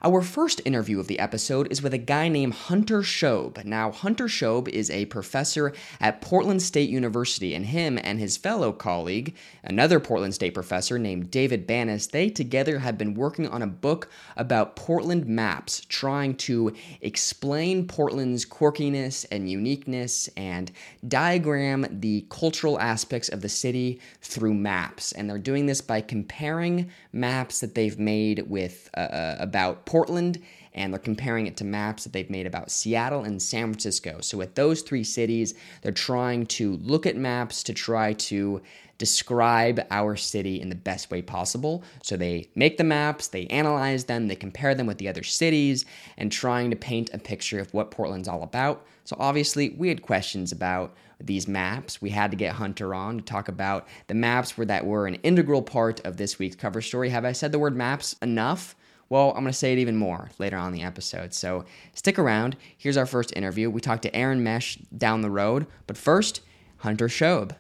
Our 0.05 0.21
first 0.21 0.61
interview 0.67 1.01
of 1.01 1.07
the 1.07 1.19
episode 1.19 1.73
is 1.73 1.83
with 1.83 1.95
a 1.95 1.99
guy 1.99 2.29
named 2.29 2.53
Hunter 2.53 3.01
Shobe. 3.01 3.65
Now, 3.65 3.91
Hunter 3.91 4.29
Shobe 4.29 4.69
is 4.69 4.91
a 4.91 5.07
professor 5.07 5.73
at 5.99 6.21
Portland 6.21 6.61
State 6.61 6.91
University, 6.91 7.55
and 7.55 7.65
him 7.65 7.99
and 8.05 8.19
his 8.19 8.37
fellow 8.37 8.71
colleague, 8.71 9.35
another 9.63 9.99
Portland 10.01 10.35
State 10.35 10.53
professor 10.53 10.99
named 10.99 11.31
David 11.31 11.67
Banis, 11.67 12.11
they 12.11 12.29
together 12.29 12.81
have 12.81 12.99
been 12.99 13.15
working 13.15 13.49
on 13.49 13.63
a 13.63 13.67
book 13.67 14.11
about 14.37 14.77
Portland 14.77 15.25
maps, 15.27 15.87
trying 15.89 16.37
to 16.37 16.75
explain 17.01 17.89
Portland's 17.89 18.45
quirkiness 18.45 19.25
and 19.33 19.51
uniqueness 19.51 20.29
and 20.37 20.71
diagram 21.09 21.87
the 21.91 22.27
cultural 22.29 22.79
aspects 22.79 23.31
of 23.31 23.41
the 23.41 23.49
city 23.49 23.99
through 24.21 24.53
maps. 24.53 25.13
And 25.13 25.31
they're 25.31 25.39
doing 25.39 25.65
this 25.65 25.81
by 25.81 26.03
comparing 26.03 26.91
maps 27.11 27.61
that 27.61 27.75
they've 27.75 27.99
made 27.99 28.51
with 28.51 28.91
uh, 28.95 29.01
uh 29.01 29.37
about 29.41 29.74
about 29.75 29.87
Portland 29.87 30.41
and 30.75 30.93
they're 30.93 30.99
comparing 30.99 31.47
it 31.47 31.57
to 31.59 31.65
maps 31.65 32.05
that 32.05 32.13
they've 32.13 32.31
made 32.31 32.47
about 32.47 32.71
Seattle 32.71 33.23
and 33.23 33.41
San 33.41 33.67
Francisco. 33.67 34.21
So, 34.21 34.39
with 34.39 34.55
those 34.55 34.83
three 34.83 35.05
cities, 35.05 35.55
they're 35.83 35.93
trying 35.93 36.47
to 36.47 36.77
look 36.79 37.07
at 37.07 37.17
maps 37.17 37.63
to 37.65 37.75
try 37.75 38.13
to 38.15 38.61
describe 38.99 39.85
our 39.91 40.17
city 40.17 40.61
in 40.61 40.69
the 40.69 40.75
best 40.75 41.11
way 41.11 41.23
possible. 41.23 41.85
So, 42.03 42.17
they 42.17 42.49
make 42.57 42.77
the 42.77 42.85
maps, 42.85 43.29
they 43.29 43.47
analyze 43.47 44.05
them, 44.05 44.27
they 44.27 44.37
compare 44.37 44.75
them 44.75 44.87
with 44.87 44.99
the 44.99 45.09
other 45.09 45.23
cities, 45.23 45.85
and 46.17 46.33
trying 46.33 46.71
to 46.71 46.77
paint 46.77 47.11
a 47.13 47.19
picture 47.19 47.61
of 47.61 47.73
what 47.73 47.93
Portland's 47.93 48.29
all 48.29 48.43
about. 48.43 48.85
So, 49.05 49.17
obviously, 49.21 49.71
we 49.71 49.89
had 49.89 50.03
questions 50.03 50.51
about 50.51 50.97
these 51.21 51.47
maps. 51.47 52.03
We 52.03 52.11
had 52.11 52.33
to 52.33 52.37
get 52.37 52.55
Hunter 52.55 52.97
on 52.97 53.19
to 53.19 53.25
talk 53.25 53.47
about 53.47 53.87
the 54.09 54.15
maps 54.15 54.57
were 54.57 54.65
that 54.65 54.85
were 54.85 55.07
an 55.07 55.15
integral 55.23 55.63
part 55.63 56.05
of 56.05 56.17
this 56.17 56.41
week's 56.41 56.57
cover 56.57 56.83
story. 56.83 57.11
Have 57.11 57.25
I 57.25 57.31
said 57.31 57.53
the 57.53 57.61
word 57.61 57.77
maps 57.77 58.17
enough? 58.21 58.75
Well, 59.15 59.29
I'm 59.29 59.45
going 59.45 59.47
to 59.47 59.53
say 59.53 59.73
it 59.73 59.79
even 59.79 59.97
more 59.97 60.29
later 60.41 60.57
on 60.57 60.73
in 60.73 60.73
the 60.73 60.83
episode. 60.83 61.33
So 61.33 61.65
stick 61.95 62.19
around. 62.19 62.57
Here's 62.77 62.97
our 62.97 63.07
first 63.07 63.33
interview. 63.37 63.71
We 63.71 63.81
talked 63.81 64.03
to 64.03 64.13
Aaron 64.17 64.43
Mesh 64.43 64.75
down 64.99 65.21
the 65.21 65.31
road, 65.31 65.69
but 65.87 65.97
first, 65.97 66.41
Hunter 66.79 67.07
Shobe. 67.07 67.55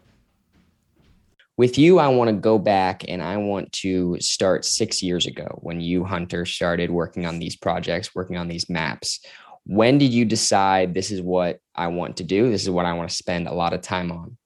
With 1.57 1.79
you, 1.79 2.01
I 2.01 2.09
want 2.09 2.27
to 2.29 2.35
go 2.35 2.59
back 2.59 3.05
and 3.07 3.23
I 3.23 3.37
want 3.37 3.71
to 3.75 4.17
start 4.19 4.65
six 4.65 5.01
years 5.01 5.27
ago 5.27 5.61
when 5.63 5.81
you, 5.81 6.03
Hunter, 6.03 6.45
started 6.45 6.91
working 6.91 7.25
on 7.25 7.39
these 7.39 7.55
projects, 7.55 8.17
working 8.17 8.37
on 8.37 8.49
these 8.49 8.69
maps. 8.69 9.21
When 9.65 9.97
did 9.97 10.13
you 10.13 10.25
decide 10.25 10.93
this 10.93 11.13
is 11.13 11.23
what 11.23 11.61
I 11.77 11.87
want 11.87 12.17
to 12.17 12.25
do? 12.25 12.51
This 12.51 12.65
is 12.65 12.71
what 12.71 12.85
I 12.85 12.95
want 12.95 13.11
to 13.11 13.15
spend 13.15 13.47
a 13.47 13.55
lot 13.55 13.73
of 13.73 13.81
time 13.81 14.11
on? 14.11 14.37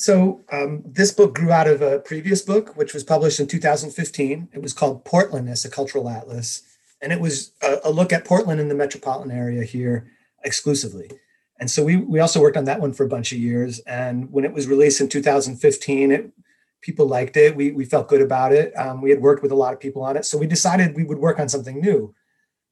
So 0.00 0.42
um, 0.50 0.82
this 0.86 1.12
book 1.12 1.34
grew 1.34 1.52
out 1.52 1.66
of 1.66 1.82
a 1.82 1.98
previous 1.98 2.40
book, 2.40 2.74
which 2.74 2.94
was 2.94 3.04
published 3.04 3.38
in 3.38 3.46
2015. 3.46 4.48
It 4.50 4.62
was 4.62 4.72
called 4.72 5.04
Portlandness, 5.04 5.66
a 5.66 5.68
Cultural 5.68 6.08
Atlas, 6.08 6.62
and 7.02 7.12
it 7.12 7.20
was 7.20 7.52
a, 7.62 7.80
a 7.84 7.90
look 7.90 8.10
at 8.10 8.24
Portland 8.24 8.60
and 8.60 8.70
the 8.70 8.74
metropolitan 8.74 9.30
area 9.30 9.62
here 9.62 10.10
exclusively. 10.42 11.10
And 11.58 11.70
so 11.70 11.84
we 11.84 11.96
we 11.96 12.18
also 12.18 12.40
worked 12.40 12.56
on 12.56 12.64
that 12.64 12.80
one 12.80 12.94
for 12.94 13.04
a 13.04 13.10
bunch 13.10 13.30
of 13.32 13.38
years. 13.38 13.80
And 13.80 14.32
when 14.32 14.46
it 14.46 14.54
was 14.54 14.66
released 14.66 15.02
in 15.02 15.08
2015, 15.10 16.10
it 16.10 16.32
people 16.80 17.06
liked 17.06 17.36
it. 17.36 17.54
We 17.54 17.72
we 17.72 17.84
felt 17.84 18.08
good 18.08 18.22
about 18.22 18.54
it. 18.54 18.72
Um, 18.78 19.02
we 19.02 19.10
had 19.10 19.20
worked 19.20 19.42
with 19.42 19.52
a 19.52 19.56
lot 19.56 19.74
of 19.74 19.80
people 19.80 20.02
on 20.02 20.16
it, 20.16 20.24
so 20.24 20.38
we 20.38 20.46
decided 20.46 20.96
we 20.96 21.04
would 21.04 21.18
work 21.18 21.38
on 21.38 21.50
something 21.50 21.78
new. 21.78 22.14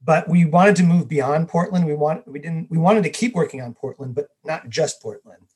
But 0.02 0.30
we 0.30 0.46
wanted 0.46 0.76
to 0.76 0.82
move 0.82 1.08
beyond 1.08 1.48
Portland. 1.48 1.84
We 1.84 1.94
want 1.94 2.26
we 2.26 2.38
didn't 2.38 2.70
we 2.70 2.78
wanted 2.78 3.02
to 3.02 3.10
keep 3.10 3.34
working 3.34 3.60
on 3.60 3.74
Portland, 3.74 4.14
but 4.14 4.28
not 4.44 4.70
just 4.70 5.02
Portland. 5.02 5.48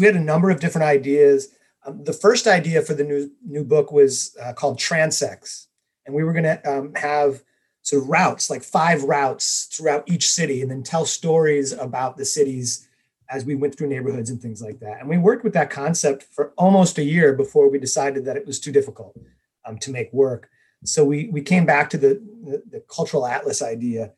We 0.00 0.06
had 0.06 0.16
a 0.16 0.20
number 0.20 0.50
of 0.50 0.60
different 0.60 0.86
ideas. 0.86 1.48
Um, 1.86 2.02
the 2.04 2.12
first 2.12 2.46
idea 2.46 2.82
for 2.82 2.94
the 2.94 3.04
new 3.04 3.30
new 3.46 3.64
book 3.64 3.92
was 3.92 4.36
uh, 4.42 4.52
called 4.54 4.78
Transects, 4.78 5.66
and 6.06 6.14
we 6.14 6.24
were 6.24 6.32
going 6.32 6.44
to 6.44 6.70
um, 6.70 6.94
have 6.94 7.42
sort 7.82 8.02
of 8.02 8.08
routes, 8.08 8.50
like 8.50 8.62
five 8.62 9.02
routes 9.04 9.68
throughout 9.72 10.08
each 10.08 10.30
city, 10.30 10.62
and 10.62 10.70
then 10.70 10.82
tell 10.82 11.04
stories 11.04 11.72
about 11.72 12.16
the 12.16 12.24
cities 12.24 12.88
as 13.30 13.44
we 13.44 13.54
went 13.54 13.76
through 13.76 13.88
neighborhoods 13.88 14.28
and 14.28 14.42
things 14.42 14.60
like 14.60 14.80
that. 14.80 15.00
And 15.00 15.08
we 15.08 15.16
worked 15.16 15.44
with 15.44 15.52
that 15.52 15.70
concept 15.70 16.24
for 16.24 16.52
almost 16.58 16.98
a 16.98 17.04
year 17.04 17.32
before 17.32 17.70
we 17.70 17.78
decided 17.78 18.24
that 18.24 18.36
it 18.36 18.46
was 18.46 18.58
too 18.58 18.72
difficult 18.72 19.16
um, 19.64 19.78
to 19.78 19.90
make 19.90 20.12
work. 20.12 20.50
So 20.84 21.04
we 21.04 21.28
we 21.28 21.42
came 21.42 21.66
back 21.66 21.90
to 21.90 21.98
the, 21.98 22.22
the, 22.44 22.62
the 22.70 22.80
cultural 22.80 23.26
atlas 23.26 23.62
idea. 23.62 24.12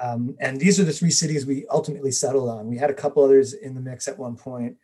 Um, 0.00 0.36
and 0.40 0.58
these 0.58 0.80
are 0.80 0.84
the 0.84 0.92
three 0.92 1.10
cities 1.10 1.44
we 1.44 1.66
ultimately 1.68 2.10
settled 2.10 2.48
on. 2.48 2.66
We 2.66 2.78
had 2.78 2.90
a 2.90 2.94
couple 2.94 3.22
others 3.22 3.52
in 3.52 3.74
the 3.74 3.80
mix 3.80 4.08
at 4.08 4.18
one 4.18 4.36
point, 4.36 4.76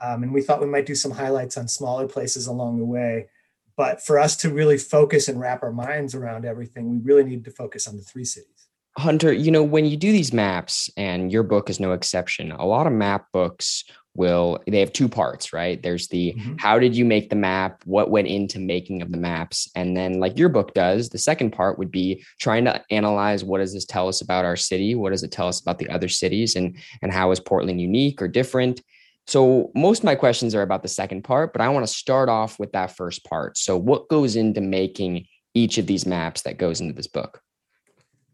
um, 0.00 0.22
and 0.22 0.32
we 0.32 0.42
thought 0.42 0.60
we 0.60 0.66
might 0.66 0.86
do 0.86 0.94
some 0.94 1.12
highlights 1.12 1.56
on 1.56 1.68
smaller 1.68 2.06
places 2.06 2.46
along 2.46 2.78
the 2.78 2.84
way. 2.84 3.28
But 3.76 4.04
for 4.04 4.18
us 4.18 4.36
to 4.38 4.52
really 4.52 4.78
focus 4.78 5.28
and 5.28 5.38
wrap 5.38 5.62
our 5.62 5.72
minds 5.72 6.14
around 6.14 6.44
everything, 6.44 6.90
we 6.90 6.98
really 6.98 7.24
need 7.24 7.44
to 7.44 7.50
focus 7.50 7.86
on 7.86 7.96
the 7.96 8.02
three 8.02 8.24
cities. 8.24 8.68
Hunter, 8.96 9.32
you 9.32 9.52
know, 9.52 9.62
when 9.62 9.84
you 9.84 9.96
do 9.96 10.10
these 10.10 10.32
maps, 10.32 10.90
and 10.96 11.30
your 11.30 11.44
book 11.44 11.70
is 11.70 11.78
no 11.78 11.92
exception, 11.92 12.50
a 12.50 12.66
lot 12.66 12.88
of 12.88 12.92
map 12.92 13.26
books 13.32 13.84
will 14.18 14.58
they 14.66 14.80
have 14.80 14.92
two 14.92 15.08
parts 15.08 15.52
right 15.52 15.82
there's 15.82 16.08
the 16.08 16.34
mm-hmm. 16.36 16.56
how 16.58 16.78
did 16.78 16.94
you 16.96 17.04
make 17.04 17.30
the 17.30 17.36
map 17.36 17.80
what 17.84 18.10
went 18.10 18.26
into 18.26 18.58
making 18.58 19.00
of 19.00 19.12
the 19.12 19.16
maps 19.16 19.70
and 19.76 19.96
then 19.96 20.18
like 20.18 20.36
your 20.36 20.48
book 20.48 20.74
does 20.74 21.08
the 21.08 21.18
second 21.18 21.52
part 21.52 21.78
would 21.78 21.90
be 21.90 22.22
trying 22.40 22.64
to 22.64 22.82
analyze 22.90 23.44
what 23.44 23.58
does 23.58 23.72
this 23.72 23.84
tell 23.84 24.08
us 24.08 24.20
about 24.20 24.44
our 24.44 24.56
city 24.56 24.96
what 24.96 25.10
does 25.10 25.22
it 25.22 25.30
tell 25.30 25.46
us 25.46 25.60
about 25.60 25.78
the 25.78 25.88
other 25.88 26.08
cities 26.08 26.56
and 26.56 26.76
and 27.00 27.12
how 27.12 27.30
is 27.30 27.38
portland 27.38 27.80
unique 27.80 28.20
or 28.20 28.26
different 28.26 28.82
so 29.28 29.70
most 29.74 29.98
of 29.98 30.04
my 30.04 30.14
questions 30.14 30.54
are 30.54 30.62
about 30.62 30.82
the 30.82 30.88
second 30.88 31.22
part 31.22 31.52
but 31.52 31.62
i 31.62 31.68
want 31.68 31.86
to 31.86 31.92
start 31.92 32.28
off 32.28 32.58
with 32.58 32.72
that 32.72 32.96
first 32.96 33.24
part 33.24 33.56
so 33.56 33.76
what 33.76 34.08
goes 34.08 34.36
into 34.36 34.60
making 34.60 35.26
each 35.54 35.78
of 35.78 35.86
these 35.86 36.06
maps 36.06 36.42
that 36.42 36.58
goes 36.58 36.80
into 36.80 36.94
this 36.94 37.06
book 37.06 37.42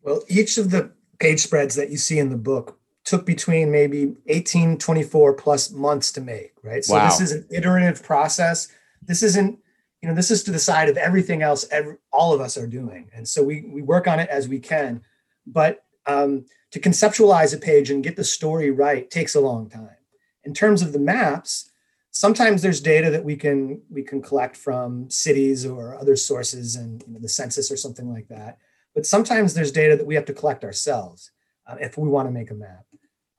well 0.03 0.23
each 0.29 0.59
of 0.59 0.71
the 0.71 0.91
page 1.19 1.41
spreads 1.41 1.75
that 1.75 1.91
you 1.91 1.97
see 1.97 2.19
in 2.19 2.31
the 2.31 2.37
book 2.37 2.79
took 3.05 3.27
between 3.27 3.71
maybe 3.71 4.15
18, 4.29 4.79
24 4.79 5.35
plus 5.35 5.71
months 5.71 6.11
to 6.13 6.21
make, 6.21 6.53
right? 6.63 6.85
So 6.85 6.95
wow. 6.95 7.09
this 7.09 7.21
is 7.21 7.33
an 7.33 7.47
iterative 7.51 8.03
process. 8.03 8.69
This 9.03 9.23
isn't, 9.23 9.59
you 10.03 10.09
know, 10.09 10.15
this 10.15 10.31
is 10.31 10.43
to 10.45 10.51
the 10.51 10.59
side 10.59 10.89
of 10.89 10.97
everything 10.97 11.43
else 11.43 11.67
every, 11.71 11.97
all 12.13 12.33
of 12.33 12.41
us 12.41 12.57
are 12.57 12.67
doing. 12.67 13.11
And 13.15 13.29
so 13.29 13.43
we, 13.43 13.63
we 13.63 13.83
work 13.83 14.09
on 14.09 14.21
it 14.21 14.29
as 14.31 14.49
we 14.49 14.59
can. 14.59 15.03
But 15.47 15.85
um, 16.07 16.47
to 16.73 16.81
conceptualize 16.81 17.55
a 17.55 17.59
page 17.59 17.91
and 17.91 18.03
get 18.03 18.17
the 18.17 18.25
story 18.25 18.71
right 18.71 19.11
takes 19.11 19.35
a 19.35 19.41
long 19.41 19.69
time. 19.69 19.97
In 20.45 20.55
terms 20.55 20.83
of 20.83 20.93
the 20.93 20.99
maps, 20.99 21.71
sometimes 22.11 22.63
there's 22.63 22.81
data 22.81 23.11
that 23.11 23.25
we 23.25 23.37
can 23.37 23.83
we 23.91 24.03
can 24.03 24.23
collect 24.23 24.57
from 24.57 25.11
cities 25.11 25.67
or 25.67 25.97
other 25.97 26.17
sources 26.17 26.77
and 26.77 27.03
you 27.07 27.13
know, 27.13 27.21
the 27.21 27.29
census 27.29 27.71
or 27.71 27.77
something 27.77 28.11
like 28.11 28.29
that. 28.29 28.59
But 28.95 29.07
sometimes 29.07 29.55
there's 29.55 29.73
data 29.73 29.97
that 29.97 30.07
we 30.07 30.15
have 30.15 30.25
to 30.27 30.33
collect 30.33 30.65
ourselves 30.65 31.33
uh, 31.67 31.77
if 31.81 31.99
we 31.99 32.09
want 32.09 32.29
to 32.29 32.33
make 32.33 32.51
a 32.51 32.55
map. 32.55 32.85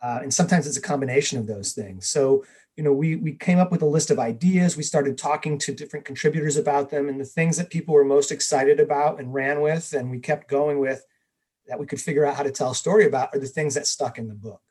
Uh, 0.02 0.20
and 0.22 0.34
sometimes 0.34 0.68
it's 0.68 0.78
a 0.78 0.82
combination 0.82 1.40
of 1.40 1.48
those 1.48 1.72
things. 1.72 2.08
So, 2.08 2.46
you 2.76 2.84
know, 2.84 2.92
we 2.92 3.16
we 3.16 3.32
came 3.32 3.58
up 3.58 3.72
with 3.72 3.82
a 3.82 3.88
list 3.88 4.12
of 4.12 4.20
ideas. 4.20 4.76
We 4.76 4.84
started 4.84 5.18
talking 5.18 5.58
to 5.60 5.74
different 5.74 6.06
contributors 6.06 6.58
about 6.58 6.90
them 6.90 7.08
and 7.08 7.20
the 7.20 7.26
things 7.26 7.58
that 7.58 7.70
people 7.70 7.96
were 7.96 8.04
most 8.04 8.32
excited 8.32 8.80
about 8.80 9.20
and 9.20 9.34
ran 9.34 9.62
with, 9.62 9.94
and 9.94 10.12
we 10.12 10.20
kept 10.20 10.50
going 10.50 10.80
with 10.80 11.06
that 11.68 11.80
we 11.80 11.86
could 11.86 12.02
figure 12.02 12.26
out 12.26 12.36
how 12.36 12.44
to 12.44 12.52
tell 12.52 12.72
a 12.72 12.76
story 12.76 13.06
about 13.06 13.34
are 13.34 13.40
the 13.40 13.48
things 13.48 13.74
that 13.74 13.88
stuck 13.88 14.18
in 14.18 14.28
the 14.28 14.36
book. 14.36 14.62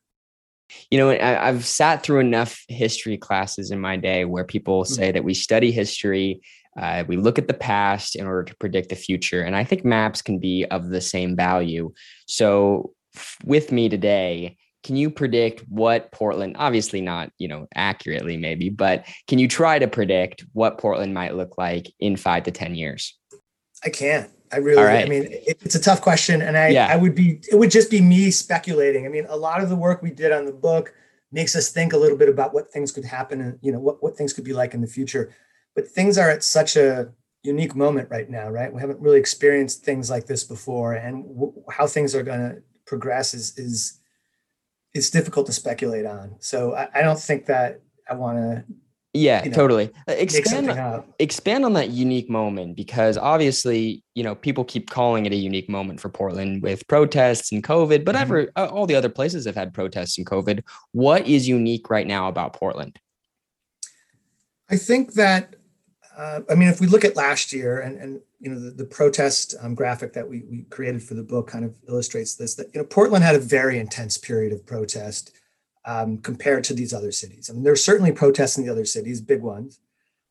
You 0.91 0.99
know, 0.99 1.11
I, 1.11 1.47
have 1.47 1.65
sat 1.65 2.03
through 2.03 2.21
enough 2.21 2.65
history 2.69 3.17
classes 3.17 3.71
in 3.71 3.81
my 3.81 3.97
day 3.97 4.25
where 4.25 4.45
people 4.45 4.85
say 4.85 5.09
mm-hmm. 5.09 5.15
that 5.15 5.25
we 5.25 5.35
study 5.35 5.71
history 5.71 6.41
uh, 6.77 7.05
we 7.07 7.17
look 7.17 7.39
at 7.39 7.47
the 7.49 7.55
past 7.55 8.17
in 8.17 8.27
order 8.27 8.45
to 8.45 8.57
predict 8.57 8.89
the 8.89 8.97
future. 8.97 9.43
And 9.43 9.55
I 9.55 9.65
think 9.65 9.85
maps 9.85 10.23
can 10.23 10.39
be 10.39 10.65
of 10.71 10.89
the 10.89 11.01
same 11.01 11.37
value. 11.37 11.93
So, 12.27 12.93
with 13.45 13.71
me 13.71 13.89
today, 13.89 14.57
can 14.83 14.97
you 14.97 15.09
predict 15.09 15.61
what 15.69 16.11
Portland, 16.11 16.57
obviously 16.59 17.01
not, 17.01 17.31
you 17.39 17.47
know, 17.47 17.67
accurately 17.75 18.37
maybe, 18.37 18.71
but 18.71 19.07
can 19.29 19.39
you 19.39 19.47
try 19.47 19.79
to 19.79 19.87
predict 19.87 20.45
what 20.53 20.79
Portland 20.79 21.15
might 21.15 21.37
look 21.37 21.57
like 21.57 21.91
in 22.01 22.17
five 22.17 22.43
to 22.43 22.51
10 22.51 22.75
years? 22.75 23.17
I 23.85 23.91
can't. 23.91 24.31
I 24.53 24.59
really, 24.59 24.83
right. 24.83 25.05
I 25.05 25.09
mean, 25.09 25.25
it, 25.25 25.59
it's 25.63 25.75
a 25.75 25.81
tough 25.81 26.01
question. 26.01 26.43
And 26.43 26.57
I, 26.57 26.69
yeah. 26.69 26.87
I 26.89 26.97
would 26.97 27.15
be, 27.15 27.41
it 27.51 27.57
would 27.57 27.71
just 27.71 27.91
be 27.91 28.01
me 28.01 28.31
speculating. 28.31 29.07
I 29.07 29.09
mean, 29.09 29.27
a 29.29 29.37
lot 29.37 29.63
of 29.63 29.69
the 29.69 29.77
work 29.77 30.03
we 30.03 30.11
did 30.11 30.33
on 30.33 30.45
the 30.45 30.53
book 30.53 30.95
makes 31.33 31.57
us 31.57 31.71
think 31.71 31.93
a 31.93 31.97
little 31.97 32.19
bit 32.19 32.29
about 32.29 32.55
what 32.55 32.71
things 32.71 32.93
could 32.93 33.05
happen 33.05 33.41
and, 33.41 33.59
you 33.63 33.73
know, 33.73 33.81
what, 33.81 34.03
what 34.03 34.17
things 34.17 34.33
could 34.33 34.45
be 34.45 34.53
like 34.53 34.75
in 34.75 34.81
the 34.81 34.87
future. 34.87 35.35
But 35.75 35.89
things 35.89 36.19
are 36.19 36.31
at 36.31 36.45
such 36.45 36.77
a 36.77 37.13
unique 37.43 37.75
moment 37.75 38.11
right 38.11 38.31
now, 38.31 38.49
right? 38.49 38.73
We 38.73 38.81
haven't 38.81 39.01
really 39.01 39.19
experienced 39.19 39.85
things 39.85 40.09
like 40.09 40.27
this 40.27 40.45
before. 40.45 40.95
And 40.95 41.25
w- 41.25 41.65
how 41.71 41.87
things 41.87 42.15
are 42.15 42.23
going 42.23 42.41
to 42.41 42.63
progress 42.87 43.35
is, 43.35 43.59
is, 43.59 44.01
it's 44.93 45.11
difficult 45.11 45.47
to 45.47 45.53
speculate 45.53 46.07
on. 46.07 46.37
So 46.39 46.75
I, 46.75 46.89
I 46.95 47.03
don't 47.03 47.19
think 47.19 47.47
that 47.47 47.81
I 48.09 48.15
want 48.15 48.39
to. 48.39 48.65
Yeah, 49.17 49.45
you 49.45 49.51
know, 49.51 49.57
totally. 49.57 49.91
Uh, 50.09 50.13
expand, 50.13 51.05
expand 51.21 51.65
on 51.65 51.73
that 51.75 51.91
unique 51.91 52.29
moment 52.29 52.75
because 52.77 53.17
obviously, 53.17 54.03
you 54.17 54.25
know, 54.25 54.35
people 54.35 54.65
keep 54.65 54.91
calling 54.91 55.25
it 55.25 55.33
a 55.33 55.37
unique 55.37 55.69
moment 55.69 56.01
for 56.01 56.09
Portland 56.09 56.63
with 56.63 56.87
protests 56.89 57.53
and 57.53 57.63
COVID, 57.63 58.05
but 58.05 58.17
mm-hmm. 58.17 58.23
ever 58.23 58.53
uh, 58.57 58.67
all 58.67 58.87
the 58.87 58.97
other 58.97 59.09
places 59.09 59.47
have 59.47 59.55
had 59.55 59.73
protests 59.73 60.19
and 60.19 60.27
COVID. 60.27 60.65
What 60.91 61.29
is 61.29 61.47
unique 61.47 61.91
right 61.91 62.09
now 62.09 62.27
about 62.27 62.55
Portland? 62.55 62.99
I 64.69 64.77
think 64.77 65.13
that 65.13 65.55
uh, 66.17 66.41
I 66.51 66.55
mean, 66.55 66.69
if 66.69 66.81
we 66.81 66.87
look 66.87 67.05
at 67.05 67.17
last 67.17 67.53
year 67.53 67.81
and, 67.81 67.99
and 67.99 68.21
you 68.41 68.51
know, 68.51 68.59
the, 68.59 68.71
the 68.71 68.85
protest 68.85 69.55
um, 69.61 69.75
graphic 69.75 70.13
that 70.13 70.29
we, 70.29 70.43
we 70.51 70.63
created 70.71 71.03
for 71.03 71.15
the 71.15 71.23
book 71.23 71.49
kind 71.49 71.65
of 71.65 71.75
illustrates 71.89 72.37
this, 72.37 72.55
that, 72.55 72.69
you 72.75 72.81
know, 72.81 72.87
Portland 72.87 73.25
had 73.25 73.35
a 73.35 73.41
very 73.41 73.79
intense 73.79 74.17
period 74.17 74.53
of 74.53 74.65
protest 74.67 75.33
um, 75.85 76.19
compared 76.19 76.65
to 76.65 76.75
these 76.75 76.95
other 76.95 77.13
cities. 77.13 77.49
I 77.49 77.53
mean, 77.53 77.63
there 77.63 77.73
were 77.73 77.77
certainly 77.77 78.13
protests 78.13 78.57
in 78.57 78.65
the 78.65 78.73
other 78.73 78.85
cities, 78.85 79.21
big 79.21 79.43
ones, 79.43 79.81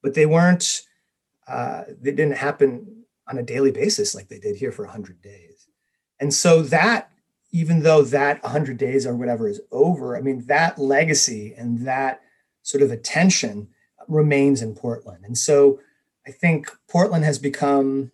but 0.02 0.14
they 0.14 0.26
weren't, 0.26 0.82
uh, 1.48 1.84
they 2.02 2.12
didn't 2.12 2.38
happen 2.38 3.06
on 3.28 3.38
a 3.38 3.44
daily 3.44 3.72
basis 3.72 4.16
like 4.16 4.28
they 4.28 4.40
did 4.40 4.56
here 4.56 4.72
for 4.72 4.86
100 4.86 5.22
days. 5.22 5.68
And 6.20 6.34
so 6.34 6.62
that, 6.64 7.12
even 7.52 7.84
though 7.84 8.02
that 8.02 8.42
100 8.44 8.78
days 8.78 9.06
or 9.06 9.16
whatever 9.16 9.48
is 9.48 9.62
over, 9.72 10.18
I 10.18 10.22
mean, 10.22 10.46
that 10.48 10.80
legacy 10.80 11.54
and 11.56 11.86
that 11.86 12.22
sort 12.64 12.82
of 12.82 12.92
attention 12.92 13.68
remains 14.08 14.62
in 14.62 14.74
Portland. 14.74 15.24
And 15.24 15.38
so 15.38 15.80
I 16.26 16.32
think 16.32 16.72
Portland 16.88 17.26
has 17.26 17.38
become 17.38 18.12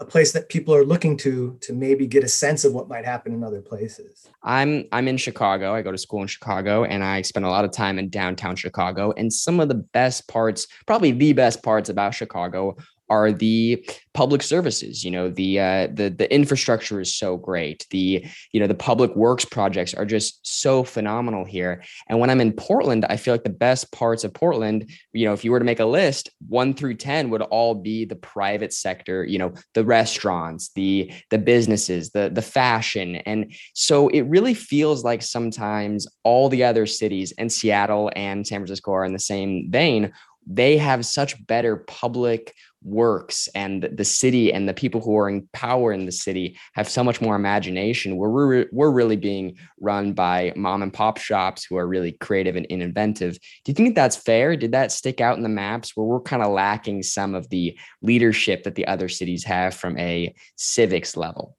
a 0.00 0.04
place 0.04 0.32
that 0.32 0.48
people 0.48 0.74
are 0.74 0.84
looking 0.84 1.16
to 1.16 1.58
to 1.60 1.72
maybe 1.72 2.06
get 2.06 2.22
a 2.22 2.28
sense 2.28 2.64
of 2.64 2.72
what 2.72 2.88
might 2.88 3.04
happen 3.04 3.32
in 3.32 3.42
other 3.42 3.60
places. 3.60 4.28
I'm 4.42 4.84
I'm 4.92 5.08
in 5.08 5.16
Chicago. 5.16 5.74
I 5.74 5.82
go 5.82 5.90
to 5.90 5.98
school 5.98 6.22
in 6.22 6.28
Chicago 6.28 6.84
and 6.84 7.02
I 7.02 7.22
spend 7.22 7.44
a 7.44 7.50
lot 7.50 7.64
of 7.64 7.72
time 7.72 7.98
in 7.98 8.08
downtown 8.08 8.54
Chicago 8.54 9.12
and 9.16 9.32
some 9.32 9.58
of 9.58 9.68
the 9.68 9.74
best 9.74 10.28
parts, 10.28 10.68
probably 10.86 11.12
the 11.12 11.32
best 11.32 11.62
parts 11.62 11.88
about 11.88 12.14
Chicago 12.14 12.76
are 13.10 13.32
the 13.32 13.84
public 14.14 14.42
services 14.42 15.04
you 15.04 15.10
know 15.10 15.28
the 15.30 15.60
uh, 15.60 15.86
the 15.92 16.08
the 16.10 16.32
infrastructure 16.32 17.00
is 17.00 17.14
so 17.14 17.36
great. 17.36 17.86
The 17.90 18.24
you 18.52 18.60
know 18.60 18.66
the 18.66 18.74
public 18.74 19.14
works 19.16 19.44
projects 19.44 19.94
are 19.94 20.06
just 20.06 20.40
so 20.46 20.84
phenomenal 20.84 21.44
here. 21.44 21.82
And 22.08 22.18
when 22.18 22.30
i'm 22.30 22.40
in 22.40 22.52
portland 22.52 23.04
i 23.08 23.16
feel 23.16 23.34
like 23.34 23.44
the 23.44 23.50
best 23.50 23.92
parts 23.92 24.24
of 24.24 24.32
portland 24.32 24.90
you 25.12 25.26
know 25.26 25.32
if 25.32 25.44
you 25.44 25.50
were 25.50 25.58
to 25.58 25.64
make 25.64 25.80
a 25.80 25.84
list 25.84 26.30
1 26.48 26.74
through 26.74 26.94
10 26.94 27.30
would 27.30 27.42
all 27.42 27.74
be 27.74 28.04
the 28.04 28.16
private 28.16 28.72
sector 28.72 29.24
you 29.24 29.38
know 29.38 29.52
the 29.74 29.84
restaurants 29.84 30.70
the 30.74 31.12
the 31.30 31.38
businesses 31.38 32.10
the 32.10 32.28
the 32.38 32.42
fashion. 32.42 33.16
And 33.16 33.52
so 33.74 34.08
it 34.08 34.22
really 34.22 34.54
feels 34.54 35.04
like 35.04 35.22
sometimes 35.22 36.06
all 36.22 36.48
the 36.48 36.64
other 36.64 36.86
cities 36.86 37.32
and 37.38 37.52
seattle 37.52 38.10
and 38.14 38.46
san 38.46 38.60
francisco 38.60 38.92
are 38.92 39.04
in 39.04 39.12
the 39.12 39.18
same 39.18 39.70
vein. 39.70 40.12
They 40.46 40.76
have 40.78 41.04
such 41.04 41.44
better 41.46 41.76
public 41.76 42.54
works 42.82 43.48
and 43.54 43.82
the 43.92 44.04
city 44.04 44.52
and 44.52 44.68
the 44.68 44.74
people 44.74 45.00
who 45.00 45.16
are 45.16 45.28
in 45.28 45.48
power 45.52 45.92
in 45.92 46.06
the 46.06 46.12
city 46.12 46.56
have 46.74 46.88
so 46.88 47.02
much 47.02 47.20
more 47.20 47.34
imagination. 47.34 48.16
Where 48.16 48.30
we're, 48.30 48.66
we're 48.72 48.90
really 48.90 49.16
being 49.16 49.56
run 49.80 50.12
by 50.12 50.52
mom 50.56 50.82
and 50.82 50.92
pop 50.92 51.18
shops 51.18 51.64
who 51.64 51.76
are 51.76 51.86
really 51.86 52.12
creative 52.12 52.56
and 52.56 52.66
inventive. 52.66 53.38
Do 53.64 53.70
you 53.70 53.74
think 53.74 53.94
that's 53.94 54.16
fair? 54.16 54.56
Did 54.56 54.72
that 54.72 54.92
stick 54.92 55.20
out 55.20 55.36
in 55.36 55.42
the 55.42 55.48
maps 55.48 55.96
where 55.96 56.06
we're 56.06 56.20
kind 56.20 56.42
of 56.42 56.52
lacking 56.52 57.02
some 57.02 57.34
of 57.34 57.48
the 57.50 57.78
leadership 58.02 58.64
that 58.64 58.74
the 58.74 58.86
other 58.86 59.08
cities 59.08 59.44
have 59.44 59.74
from 59.74 59.98
a 59.98 60.34
civics 60.56 61.16
level? 61.16 61.56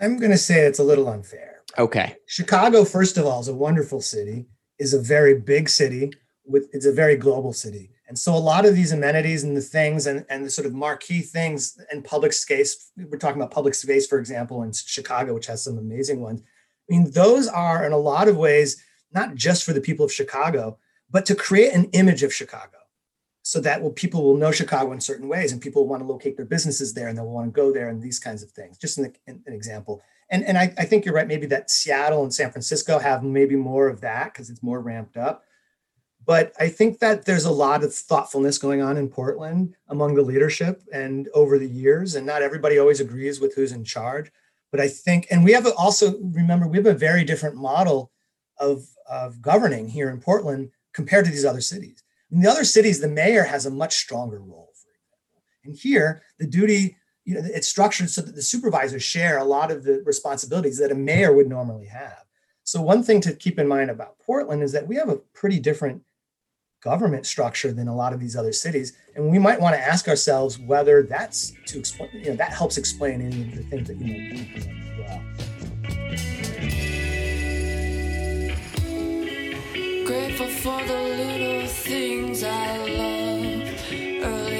I'm 0.00 0.18
going 0.18 0.32
to 0.32 0.38
say 0.38 0.66
it's 0.66 0.78
a 0.78 0.84
little 0.84 1.08
unfair. 1.08 1.62
Okay. 1.78 2.16
Chicago 2.26 2.84
first 2.84 3.18
of 3.18 3.26
all 3.26 3.40
is 3.40 3.48
a 3.48 3.54
wonderful 3.54 4.00
city 4.00 4.46
is 4.78 4.94
a 4.94 5.00
very 5.00 5.38
big 5.38 5.68
city 5.68 6.12
with 6.44 6.68
it's 6.72 6.86
a 6.86 6.92
very 6.92 7.16
global 7.16 7.52
city 7.52 7.90
and 8.06 8.18
so 8.18 8.34
a 8.34 8.36
lot 8.36 8.66
of 8.66 8.74
these 8.74 8.92
amenities 8.92 9.44
and 9.44 9.56
the 9.56 9.62
things 9.62 10.06
and, 10.06 10.26
and 10.28 10.44
the 10.44 10.50
sort 10.50 10.66
of 10.66 10.74
marquee 10.74 11.22
things 11.22 11.80
in 11.90 12.02
public 12.02 12.32
space, 12.32 12.90
we're 12.96 13.18
talking 13.18 13.40
about 13.40 13.50
public 13.50 13.74
space, 13.74 14.06
for 14.06 14.18
example, 14.18 14.62
in 14.62 14.72
Chicago, 14.72 15.32
which 15.32 15.46
has 15.46 15.64
some 15.64 15.78
amazing 15.78 16.20
ones. 16.20 16.42
I 16.42 16.94
mean, 16.94 17.10
those 17.12 17.48
are 17.48 17.84
in 17.86 17.92
a 17.92 17.98
lot 17.98 18.28
of 18.28 18.36
ways, 18.36 18.82
not 19.12 19.34
just 19.34 19.64
for 19.64 19.72
the 19.72 19.80
people 19.80 20.04
of 20.04 20.12
Chicago, 20.12 20.78
but 21.10 21.24
to 21.26 21.34
create 21.34 21.72
an 21.72 21.86
image 21.92 22.22
of 22.22 22.34
Chicago. 22.34 22.78
so 23.46 23.60
that 23.60 23.80
will 23.80 23.92
people 23.92 24.22
will 24.24 24.36
know 24.38 24.50
Chicago 24.50 24.90
in 24.92 25.00
certain 25.00 25.28
ways, 25.28 25.52
and 25.52 25.60
people 25.60 25.86
want 25.86 26.02
to 26.02 26.08
locate 26.08 26.34
their 26.36 26.46
businesses 26.46 26.94
there, 26.94 27.08
and 27.08 27.16
they'll 27.16 27.26
want 27.26 27.46
to 27.46 27.52
go 27.52 27.70
there, 27.72 27.90
and 27.90 28.02
these 28.02 28.18
kinds 28.18 28.42
of 28.42 28.50
things. 28.50 28.78
Just 28.78 28.96
an, 28.98 29.14
an 29.26 29.42
example. 29.46 30.02
And 30.30 30.42
and 30.44 30.56
I, 30.56 30.72
I 30.78 30.84
think 30.86 31.04
you're 31.04 31.14
right. 31.14 31.28
Maybe 31.28 31.46
that 31.46 31.70
Seattle 31.70 32.22
and 32.22 32.34
San 32.34 32.50
Francisco 32.50 32.98
have 32.98 33.22
maybe 33.22 33.54
more 33.54 33.88
of 33.88 34.00
that 34.00 34.32
because 34.32 34.48
it's 34.48 34.62
more 34.62 34.80
ramped 34.80 35.18
up. 35.18 35.44
But 36.26 36.52
I 36.58 36.68
think 36.68 37.00
that 37.00 37.26
there's 37.26 37.44
a 37.44 37.50
lot 37.50 37.84
of 37.84 37.94
thoughtfulness 37.94 38.58
going 38.58 38.80
on 38.80 38.96
in 38.96 39.08
Portland 39.08 39.76
among 39.88 40.14
the 40.14 40.22
leadership 40.22 40.82
and 40.92 41.28
over 41.34 41.58
the 41.58 41.68
years, 41.68 42.14
and 42.14 42.26
not 42.26 42.42
everybody 42.42 42.78
always 42.78 43.00
agrees 43.00 43.40
with 43.40 43.54
who's 43.54 43.72
in 43.72 43.84
charge. 43.84 44.30
But 44.70 44.80
I 44.80 44.88
think, 44.88 45.26
and 45.30 45.44
we 45.44 45.52
have 45.52 45.66
also 45.76 46.18
remember 46.20 46.66
we 46.66 46.78
have 46.78 46.86
a 46.86 46.94
very 46.94 47.24
different 47.24 47.56
model 47.56 48.10
of 48.58 48.86
of 49.10 49.42
governing 49.42 49.88
here 49.88 50.08
in 50.08 50.20
Portland 50.20 50.70
compared 50.94 51.26
to 51.26 51.30
these 51.30 51.44
other 51.44 51.60
cities 51.60 52.04
in 52.34 52.40
the 52.40 52.50
other 52.50 52.64
cities, 52.64 53.00
the 53.00 53.08
mayor 53.08 53.44
has 53.44 53.64
a 53.64 53.70
much 53.70 53.94
stronger 53.94 54.40
role. 54.40 54.72
And 55.64 55.74
here, 55.74 56.22
the 56.38 56.46
duty, 56.46 56.96
you 57.24 57.34
know, 57.34 57.42
it's 57.44 57.68
structured 57.68 58.10
so 58.10 58.22
that 58.22 58.34
the 58.34 58.42
supervisors 58.42 59.04
share 59.04 59.38
a 59.38 59.44
lot 59.44 59.70
of 59.70 59.84
the 59.84 60.02
responsibilities 60.04 60.78
that 60.78 60.90
a 60.90 60.96
mayor 60.96 61.32
would 61.32 61.48
normally 61.48 61.86
have. 61.86 62.24
So 62.64 62.82
one 62.82 63.02
thing 63.02 63.20
to 63.22 63.32
keep 63.34 63.58
in 63.58 63.68
mind 63.68 63.90
about 63.90 64.18
Portland 64.18 64.62
is 64.62 64.72
that 64.72 64.86
we 64.86 64.96
have 64.96 65.08
a 65.08 65.16
pretty 65.32 65.60
different 65.60 66.02
government 66.84 67.24
structure 67.26 67.72
than 67.72 67.88
a 67.88 67.96
lot 67.96 68.12
of 68.12 68.20
these 68.20 68.36
other 68.36 68.52
cities. 68.52 68.92
And 69.16 69.30
we 69.30 69.38
might 69.38 69.58
want 69.58 69.74
to 69.74 69.80
ask 69.80 70.06
ourselves 70.06 70.58
whether 70.58 71.02
that's 71.02 71.52
to 71.66 71.78
explain, 71.78 72.10
you 72.12 72.26
know, 72.26 72.36
that 72.36 72.52
helps 72.52 72.76
explain 72.76 73.22
any 73.22 73.42
of 73.42 73.56
the 73.56 73.62
things 73.64 73.88
that 73.88 73.96
you 73.96 74.06
know 74.06 74.44
well. 75.00 75.20
Grateful 80.04 80.46
for 80.46 80.84
the 80.86 81.02
little 81.02 81.66
things 81.66 82.44
I 82.44 82.76
love. 82.76 83.62
Early 84.22 84.53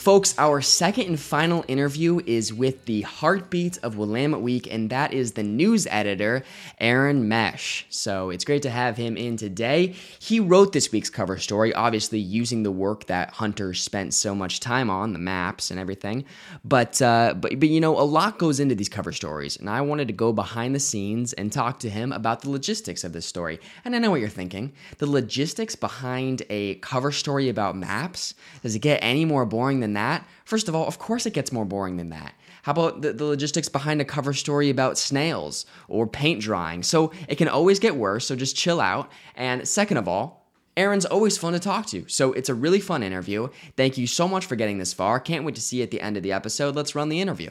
Folks, 0.00 0.34
our 0.38 0.62
second 0.62 1.08
and 1.08 1.20
final 1.20 1.62
interview 1.68 2.22
is 2.24 2.54
with 2.54 2.86
the 2.86 3.02
heartbeat 3.02 3.76
of 3.82 3.98
Willamette 3.98 4.40
Week, 4.40 4.66
and 4.72 4.88
that 4.88 5.12
is 5.12 5.32
the 5.32 5.42
news 5.42 5.86
editor, 5.90 6.42
Aaron 6.80 7.28
Mesh. 7.28 7.84
So 7.90 8.30
it's 8.30 8.46
great 8.46 8.62
to 8.62 8.70
have 8.70 8.96
him 8.96 9.18
in 9.18 9.36
today. 9.36 9.94
He 10.18 10.40
wrote 10.40 10.72
this 10.72 10.90
week's 10.90 11.10
cover 11.10 11.36
story, 11.36 11.74
obviously 11.74 12.18
using 12.18 12.62
the 12.62 12.70
work 12.70 13.08
that 13.08 13.32
Hunter 13.32 13.74
spent 13.74 14.14
so 14.14 14.34
much 14.34 14.58
time 14.58 14.88
on, 14.88 15.12
the 15.12 15.18
maps 15.18 15.70
and 15.70 15.78
everything. 15.78 16.24
But 16.64 17.02
uh, 17.02 17.34
but 17.38 17.60
but 17.60 17.68
you 17.68 17.78
know, 17.78 18.00
a 18.00 18.00
lot 18.00 18.38
goes 18.38 18.58
into 18.58 18.74
these 18.74 18.88
cover 18.88 19.12
stories, 19.12 19.58
and 19.58 19.68
I 19.68 19.82
wanted 19.82 20.08
to 20.08 20.14
go 20.14 20.32
behind 20.32 20.74
the 20.74 20.80
scenes 20.80 21.34
and 21.34 21.52
talk 21.52 21.78
to 21.80 21.90
him 21.90 22.10
about 22.12 22.40
the 22.40 22.48
logistics 22.48 23.04
of 23.04 23.12
this 23.12 23.26
story. 23.26 23.60
And 23.84 23.94
I 23.94 23.98
know 23.98 24.10
what 24.10 24.20
you're 24.20 24.30
thinking: 24.30 24.72
the 24.96 25.10
logistics 25.10 25.76
behind 25.76 26.42
a 26.48 26.76
cover 26.76 27.12
story 27.12 27.50
about 27.50 27.76
maps. 27.76 28.32
Does 28.62 28.74
it 28.74 28.78
get 28.78 29.00
any 29.02 29.26
more 29.26 29.44
boring 29.44 29.80
than 29.80 29.89
that? 29.94 30.26
First 30.44 30.68
of 30.68 30.74
all, 30.74 30.86
of 30.86 30.98
course 30.98 31.26
it 31.26 31.32
gets 31.32 31.52
more 31.52 31.64
boring 31.64 31.96
than 31.96 32.10
that. 32.10 32.34
How 32.62 32.72
about 32.72 33.02
the, 33.02 33.12
the, 33.12 33.24
logistics 33.24 33.68
behind 33.68 34.00
a 34.00 34.04
cover 34.04 34.34
story 34.34 34.68
about 34.70 34.98
snails 34.98 35.64
or 35.88 36.06
paint 36.06 36.40
drying? 36.40 36.82
So 36.82 37.12
it 37.28 37.36
can 37.36 37.48
always 37.48 37.78
get 37.78 37.96
worse, 37.96 38.26
so 38.26 38.36
just 38.36 38.56
chill 38.56 38.80
out. 38.80 39.10
And 39.34 39.66
second 39.66 39.96
of 39.96 40.08
all, 40.08 40.50
Aaron's 40.76 41.06
always 41.06 41.36
fun 41.36 41.52
to 41.54 41.58
talk 41.58 41.86
to, 41.86 42.06
so 42.08 42.32
it's 42.32 42.48
a 42.48 42.54
really 42.54 42.80
fun 42.80 43.02
interview. 43.02 43.48
Thank 43.76 43.98
you 43.98 44.06
so 44.06 44.28
much 44.28 44.46
for 44.46 44.56
getting 44.56 44.78
this 44.78 44.92
far. 44.92 45.18
Can't 45.18 45.44
wait 45.44 45.54
to 45.56 45.60
see 45.60 45.78
you 45.78 45.82
at 45.82 45.90
the 45.90 46.00
end 46.00 46.16
of 46.16 46.22
the 46.22 46.32
episode. 46.32 46.76
Let's 46.76 46.94
run 46.94 47.08
the 47.08 47.20
interview. 47.20 47.50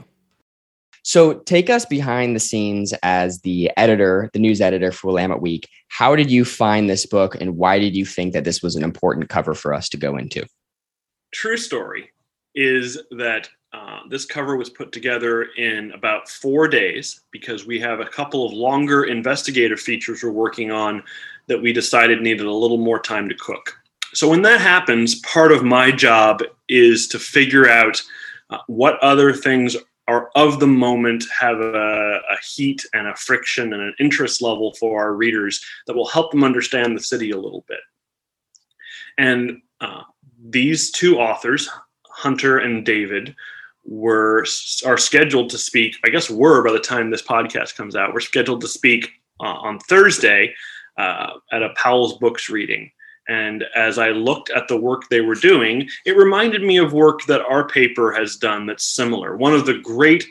So, 1.03 1.39
take 1.39 1.69
us 1.69 1.86
behind 1.86 2.36
the 2.36 2.39
scenes 2.39 2.93
as 3.03 3.39
the 3.41 3.72
editor, 3.77 4.29
the 4.34 4.39
news 4.39 4.62
editor 4.62 4.91
for 4.91 5.08
Willamette 5.08 5.41
Week. 5.41 5.67
How 5.88 6.15
did 6.15 6.29
you 6.29 6.43
find 6.43 6.89
this 6.89 7.05
book, 7.05 7.36
and 7.39 7.58
why 7.58 7.79
did 7.79 7.96
you 7.96 8.05
think 8.05 8.34
that 8.34 8.43
this 8.43 8.62
was 8.62 8.75
an 8.75 8.84
important 8.84 9.29
cover 9.29 9.53
for 9.53 9.74
us 9.74 9.89
to 9.89 9.98
go 9.98 10.17
into? 10.17 10.46
True 11.31 11.58
story 11.58 12.12
is 12.60 13.00
that 13.12 13.50
uh, 13.72 14.01
this 14.10 14.25
cover 14.25 14.58
was 14.58 14.70
put 14.70 14.92
together 14.92 15.44
in 15.58 15.92
about 15.94 16.28
four 16.28 16.68
days 16.68 17.22
because 17.32 17.66
we 17.66 17.80
have 17.80 18.02
a 18.02 18.06
couple 18.06 18.45
of 18.45 18.52
longer 18.52 19.06
investigative 19.06 19.80
features 19.80 20.22
we're 20.22 20.32
working 20.32 20.69
on 20.69 21.02
that 21.48 21.62
we 21.62 21.72
decided 21.72 22.22
needed 22.22 22.45
a 22.45 22.52
little 22.52 22.78
more 22.78 23.00
time 23.00 23.30
to 23.30 23.36
cook. 23.36 23.80
So, 24.13 24.28
when 24.28 24.41
that 24.41 24.60
happens, 24.60 25.22
part 25.22 25.54
of 25.54 25.63
my 25.63 25.89
job 25.89 26.41
is 26.67 27.08
to 27.10 27.19
figure 27.19 27.69
out 27.69 28.02
uh, 28.50 28.58
what 28.67 29.00
other 29.02 29.32
things 29.32 29.78
are 30.10 30.30
of 30.36 30.60
the 30.60 30.67
moment, 30.67 31.24
have 31.39 31.60
a, 31.60 32.19
a, 32.30 32.38
heat 32.43 32.84
and 32.93 33.08
a 33.08 33.15
friction 33.15 33.72
and 33.74 33.82
an 33.82 33.93
interest 34.00 34.41
level 34.41 34.74
for 34.74 35.00
our 35.00 35.13
readers 35.13 35.63
that 35.86 35.95
will 35.95 36.08
help 36.08 36.32
them 36.32 36.43
understand 36.43 36.98
the 36.98 37.04
city 37.04 37.30
a 37.30 37.38
little 37.38 37.63
bit. 37.67 37.80
And 39.19 39.62
uh, 39.80 40.02
these 40.43 40.89
two 40.89 41.19
authors, 41.19 41.69
Hunter 42.19 42.58
and 42.58 42.86
David, 42.86 43.34
were 43.86 44.45
are 44.86 44.97
scheduled 44.97 45.49
to 45.51 45.58
speak. 45.58 45.95
I 46.05 46.10
guess 46.10 46.29
were 46.29 46.62
by 46.63 46.73
the 46.73 46.79
time 46.79 47.10
this 47.10 47.21
podcast 47.21 47.75
comes 47.75 47.95
out. 47.95 48.13
We're 48.13 48.19
scheduled 48.19 48.60
to 48.62 48.67
speak 48.67 49.10
uh, 49.39 49.45
on 49.45 49.79
Thursday 49.79 50.53
uh, 50.97 51.32
at 51.53 51.63
a 51.63 51.69
Powell's 51.77 52.17
Books 52.17 52.49
reading. 52.49 52.91
And 53.29 53.63
as 53.75 53.97
I 53.97 54.10
looked 54.10 54.49
at 54.49 54.67
the 54.67 54.75
work 54.75 55.03
they 55.10 55.21
were 55.21 55.36
doing, 55.36 55.88
it 56.05 56.17
reminded 56.17 56.62
me 56.62 56.77
of 56.77 56.91
work 56.91 57.23
that 57.27 57.41
our 57.41 57.67
paper 57.67 58.12
has 58.12 58.36
done 58.36 58.65
that's 58.65 58.84
similar. 58.84 59.38
One 59.38 59.53
of 59.53 59.65
the 59.65 59.77
great 59.77 60.25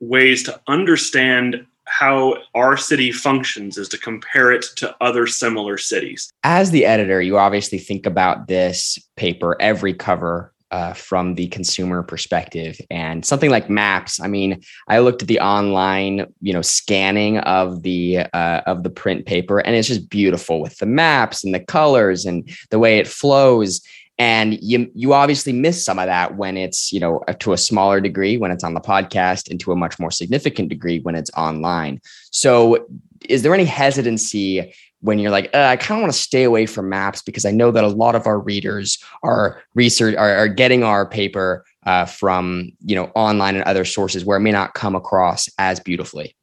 ways 0.00 0.42
to 0.42 0.60
understand 0.68 1.64
how 1.86 2.36
our 2.54 2.76
city 2.76 3.12
functions 3.12 3.78
is 3.78 3.88
to 3.88 3.98
compare 3.98 4.52
it 4.52 4.64
to 4.76 4.94
other 5.00 5.26
similar 5.26 5.78
cities. 5.78 6.30
As 6.44 6.70
the 6.70 6.84
editor, 6.84 7.22
you 7.22 7.38
obviously 7.38 7.78
think 7.78 8.04
about 8.04 8.46
this 8.46 8.98
paper, 9.16 9.56
every 9.60 9.94
cover 9.94 10.52
uh, 10.70 10.92
from 10.92 11.34
the 11.34 11.48
consumer 11.48 12.02
perspective. 12.02 12.80
And 12.90 13.24
something 13.24 13.50
like 13.50 13.70
maps 13.70 14.20
i 14.20 14.26
mean 14.26 14.60
i 14.88 14.98
looked 14.98 15.22
at 15.22 15.28
the 15.28 15.40
online 15.40 16.26
you 16.40 16.52
know 16.52 16.62
scanning 16.62 17.38
of 17.38 17.82
the 17.82 18.18
uh, 18.32 18.60
of 18.66 18.82
the 18.82 18.90
print 18.90 19.26
paper 19.26 19.58
and 19.58 19.74
it's 19.76 19.88
just 19.88 20.08
beautiful 20.08 20.60
with 20.60 20.76
the 20.78 20.86
maps 20.86 21.44
and 21.44 21.54
the 21.54 21.60
colors 21.60 22.24
and 22.26 22.48
the 22.70 22.78
way 22.78 22.98
it 22.98 23.08
flows. 23.08 23.80
And 24.18 24.60
you 24.62 24.90
you 24.94 25.14
obviously 25.14 25.52
miss 25.52 25.82
some 25.82 25.98
of 25.98 26.06
that 26.06 26.36
when 26.36 26.56
it's 26.56 26.92
you 26.92 27.00
know 27.00 27.20
to 27.38 27.52
a 27.52 27.58
smaller 27.58 28.00
degree 28.00 28.36
when 28.36 28.50
it's 28.50 28.64
on 28.64 28.74
the 28.74 28.80
podcast 28.80 29.50
and 29.50 29.58
to 29.60 29.72
a 29.72 29.76
much 29.76 29.98
more 29.98 30.10
significant 30.10 30.68
degree 30.68 31.00
when 31.00 31.14
it's 31.14 31.30
online. 31.36 32.00
So 32.30 32.86
is 33.28 33.42
there 33.42 33.54
any 33.54 33.64
hesitancy 33.64 34.74
when 35.00 35.18
you're 35.18 35.30
like, 35.30 35.50
uh, 35.54 35.64
I 35.64 35.76
kind 35.76 35.98
of 35.98 36.02
want 36.02 36.12
to 36.12 36.18
stay 36.18 36.44
away 36.44 36.66
from 36.66 36.88
maps 36.88 37.22
because 37.22 37.44
I 37.44 37.50
know 37.50 37.70
that 37.70 37.84
a 37.84 37.88
lot 37.88 38.14
of 38.14 38.26
our 38.26 38.38
readers 38.38 38.98
are 39.22 39.62
research 39.74 40.14
are, 40.16 40.36
are 40.36 40.48
getting 40.48 40.84
our 40.84 41.06
paper 41.06 41.64
uh, 41.86 42.04
from 42.04 42.72
you 42.80 42.94
know 42.94 43.10
online 43.14 43.56
and 43.56 43.64
other 43.64 43.84
sources 43.84 44.24
where 44.24 44.36
it 44.36 44.40
may 44.40 44.52
not 44.52 44.74
come 44.74 44.94
across 44.94 45.48
as 45.58 45.80
beautifully. 45.80 46.36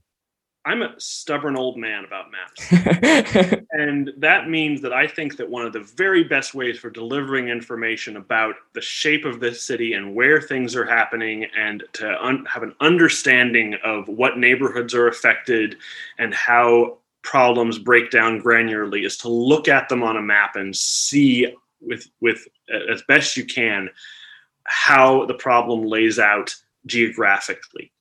I'm 0.68 0.82
a 0.82 0.94
stubborn 0.98 1.56
old 1.56 1.78
man 1.78 2.04
about 2.04 2.26
maps. 2.30 3.64
and 3.72 4.12
that 4.18 4.50
means 4.50 4.82
that 4.82 4.92
I 4.92 5.08
think 5.08 5.38
that 5.38 5.50
one 5.50 5.66
of 5.66 5.72
the 5.72 5.80
very 5.96 6.26
best 6.26 6.54
ways 6.54 6.78
for 6.78 6.90
delivering 6.90 7.48
information 7.48 8.18
about 8.18 8.56
the 8.74 8.82
shape 8.82 9.24
of 9.24 9.40
this 9.40 9.64
city 9.64 9.94
and 9.94 10.14
where 10.14 10.42
things 10.42 10.76
are 10.76 10.84
happening 10.84 11.46
and 11.58 11.86
to 11.94 12.22
un- 12.22 12.46
have 12.52 12.64
an 12.64 12.76
understanding 12.82 13.78
of 13.82 14.10
what 14.10 14.38
neighborhoods 14.38 14.94
are 14.94 15.08
affected 15.08 15.78
and 16.18 16.34
how 16.34 16.98
problems 17.28 17.78
break 17.78 18.10
down 18.10 18.42
granularly 18.42 19.06
is 19.06 19.18
to 19.18 19.28
look 19.28 19.68
at 19.68 19.90
them 19.90 20.02
on 20.02 20.16
a 20.16 20.22
map 20.22 20.56
and 20.56 20.74
see 20.74 21.54
with 21.82 22.10
with 22.22 22.48
as 22.90 23.02
best 23.10 23.36
you 23.36 23.44
can 23.44 23.90
how 24.64 25.26
the 25.26 25.34
problem 25.34 25.84
lays 25.86 26.20
out 26.20 26.56
geographically. 26.86 27.92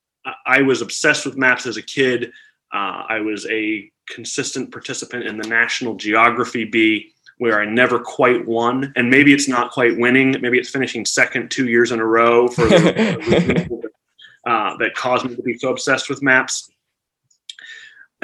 I 0.44 0.62
was 0.62 0.80
obsessed 0.80 1.26
with 1.26 1.36
maps 1.36 1.66
as 1.66 1.76
a 1.76 1.82
kid. 1.82 2.32
Uh, 2.72 3.02
I 3.08 3.20
was 3.20 3.46
a 3.46 3.90
consistent 4.08 4.70
participant 4.70 5.24
in 5.24 5.36
the 5.38 5.48
National 5.48 5.94
Geography 5.96 6.64
Bee, 6.64 7.12
where 7.38 7.60
I 7.60 7.64
never 7.64 7.98
quite 7.98 8.46
won. 8.46 8.92
And 8.96 9.10
maybe 9.10 9.32
it's 9.32 9.48
not 9.48 9.70
quite 9.72 9.96
winning. 9.98 10.36
Maybe 10.40 10.58
it's 10.58 10.70
finishing 10.70 11.04
second 11.04 11.50
two 11.50 11.68
years 11.68 11.92
in 11.92 12.00
a 12.00 12.04
row 12.04 12.48
for 12.48 12.64
the, 12.66 13.80
uh, 14.46 14.76
that 14.78 14.94
caused 14.94 15.24
me 15.24 15.36
to 15.36 15.42
be 15.42 15.58
so 15.58 15.70
obsessed 15.70 16.08
with 16.08 16.22
maps. 16.22 16.70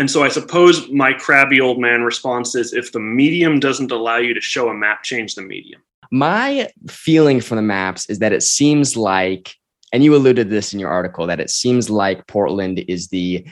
And 0.03 0.11
so 0.11 0.25
I 0.25 0.31
suppose 0.31 0.91
my 0.91 1.13
crabby 1.13 1.61
old 1.61 1.79
man 1.79 2.03
response 2.03 2.57
is 2.57 2.73
if 2.73 2.91
the 2.91 2.99
medium 2.99 3.61
doesn't 3.61 3.93
allow 3.93 4.17
you 4.17 4.35
to 4.35 4.41
show 4.41 4.69
a 4.69 4.75
map, 4.75 5.05
change 5.05 5.37
the 5.37 5.43
medium. 5.43 5.81
My 6.11 6.69
feeling 6.89 7.41
from 7.41 7.55
the 7.55 7.63
maps 7.63 8.11
is 8.11 8.19
that 8.19 8.33
it 8.33 8.43
seems 8.43 8.97
like, 8.97 9.55
and 9.93 10.03
you 10.03 10.17
alluded 10.17 10.49
to 10.49 10.51
this 10.53 10.75
in 10.75 10.81
your 10.81 10.91
article, 10.91 11.29
that 11.29 11.39
it 11.39 11.51
seems 11.51 11.89
like 11.89 12.27
Portland 12.27 12.85
is 12.89 13.11
the 13.11 13.47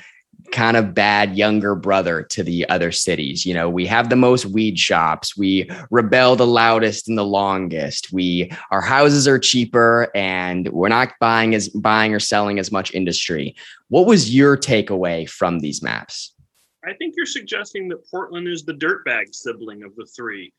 kind 0.50 0.76
of 0.76 0.92
bad 0.92 1.36
younger 1.36 1.76
brother 1.76 2.24
to 2.24 2.42
the 2.42 2.68
other 2.68 2.90
cities. 2.90 3.46
You 3.46 3.54
know, 3.54 3.70
we 3.70 3.86
have 3.86 4.10
the 4.10 4.16
most 4.16 4.46
weed 4.46 4.76
shops. 4.76 5.36
We 5.36 5.70
rebel 5.92 6.34
the 6.34 6.48
loudest 6.48 7.08
and 7.08 7.16
the 7.16 7.24
longest. 7.24 8.12
We 8.12 8.50
our 8.72 8.80
houses 8.80 9.28
are 9.28 9.38
cheaper 9.38 10.10
and 10.16 10.68
we're 10.70 10.88
not 10.88 11.12
buying 11.20 11.54
as 11.54 11.68
buying 11.68 12.12
or 12.12 12.18
selling 12.18 12.58
as 12.58 12.72
much 12.72 12.92
industry. 12.92 13.54
What 13.86 14.06
was 14.06 14.34
your 14.34 14.56
takeaway 14.56 15.30
from 15.30 15.60
these 15.60 15.80
maps? 15.80 16.34
I 16.84 16.94
think 16.94 17.14
you're 17.16 17.26
suggesting 17.26 17.88
that 17.88 18.08
Portland 18.10 18.48
is 18.48 18.64
the 18.64 18.72
dirtbag 18.72 19.34
sibling 19.34 19.82
of 19.82 19.94
the 19.96 20.06
three. 20.06 20.52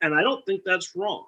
And 0.00 0.14
I 0.14 0.22
don't 0.22 0.44
think 0.46 0.62
that's 0.64 0.96
wrong. 0.96 1.26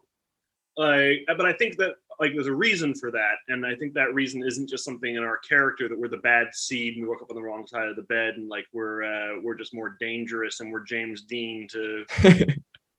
Like, 0.76 1.24
but 1.28 1.46
I 1.46 1.52
think 1.52 1.76
that 1.76 1.94
like 2.18 2.32
there's 2.32 2.48
a 2.48 2.54
reason 2.54 2.94
for 2.94 3.12
that, 3.12 3.36
and 3.48 3.64
I 3.64 3.76
think 3.76 3.94
that 3.94 4.12
reason 4.12 4.42
isn't 4.44 4.68
just 4.68 4.84
something 4.84 5.14
in 5.14 5.22
our 5.22 5.38
character 5.38 5.88
that 5.88 5.98
we're 5.98 6.08
the 6.08 6.16
bad 6.18 6.48
seed 6.52 6.94
and 6.94 7.04
we 7.04 7.08
woke 7.08 7.22
up 7.22 7.30
on 7.30 7.36
the 7.36 7.42
wrong 7.42 7.66
side 7.66 7.88
of 7.88 7.96
the 7.96 8.02
bed 8.02 8.34
and 8.34 8.48
like 8.48 8.66
we're 8.72 9.04
uh, 9.04 9.40
we're 9.40 9.54
just 9.54 9.74
more 9.74 9.96
dangerous 10.00 10.58
and 10.58 10.72
we're 10.72 10.82
James 10.84 11.22
Dean 11.22 11.68
to 11.70 12.04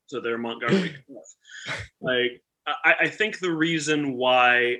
to 0.08 0.20
their 0.20 0.38
Montgomery 0.38 0.96
Like 2.00 2.42
I, 2.66 2.94
I 3.00 3.08
think 3.08 3.38
the 3.38 3.52
reason 3.52 4.14
why 4.14 4.78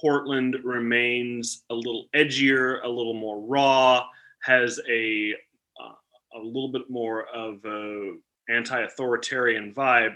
Portland 0.00 0.56
remains 0.64 1.64
a 1.70 1.74
little 1.74 2.06
edgier, 2.14 2.82
a 2.84 2.88
little 2.88 3.14
more 3.14 3.40
raw, 3.40 4.06
has 4.42 4.80
a 4.90 5.34
uh, 5.80 6.38
a 6.38 6.40
little 6.40 6.70
bit 6.70 6.88
more 6.88 7.26
of 7.28 7.64
a 7.64 8.16
anti-authoritarian 8.48 9.74
vibe 9.74 10.14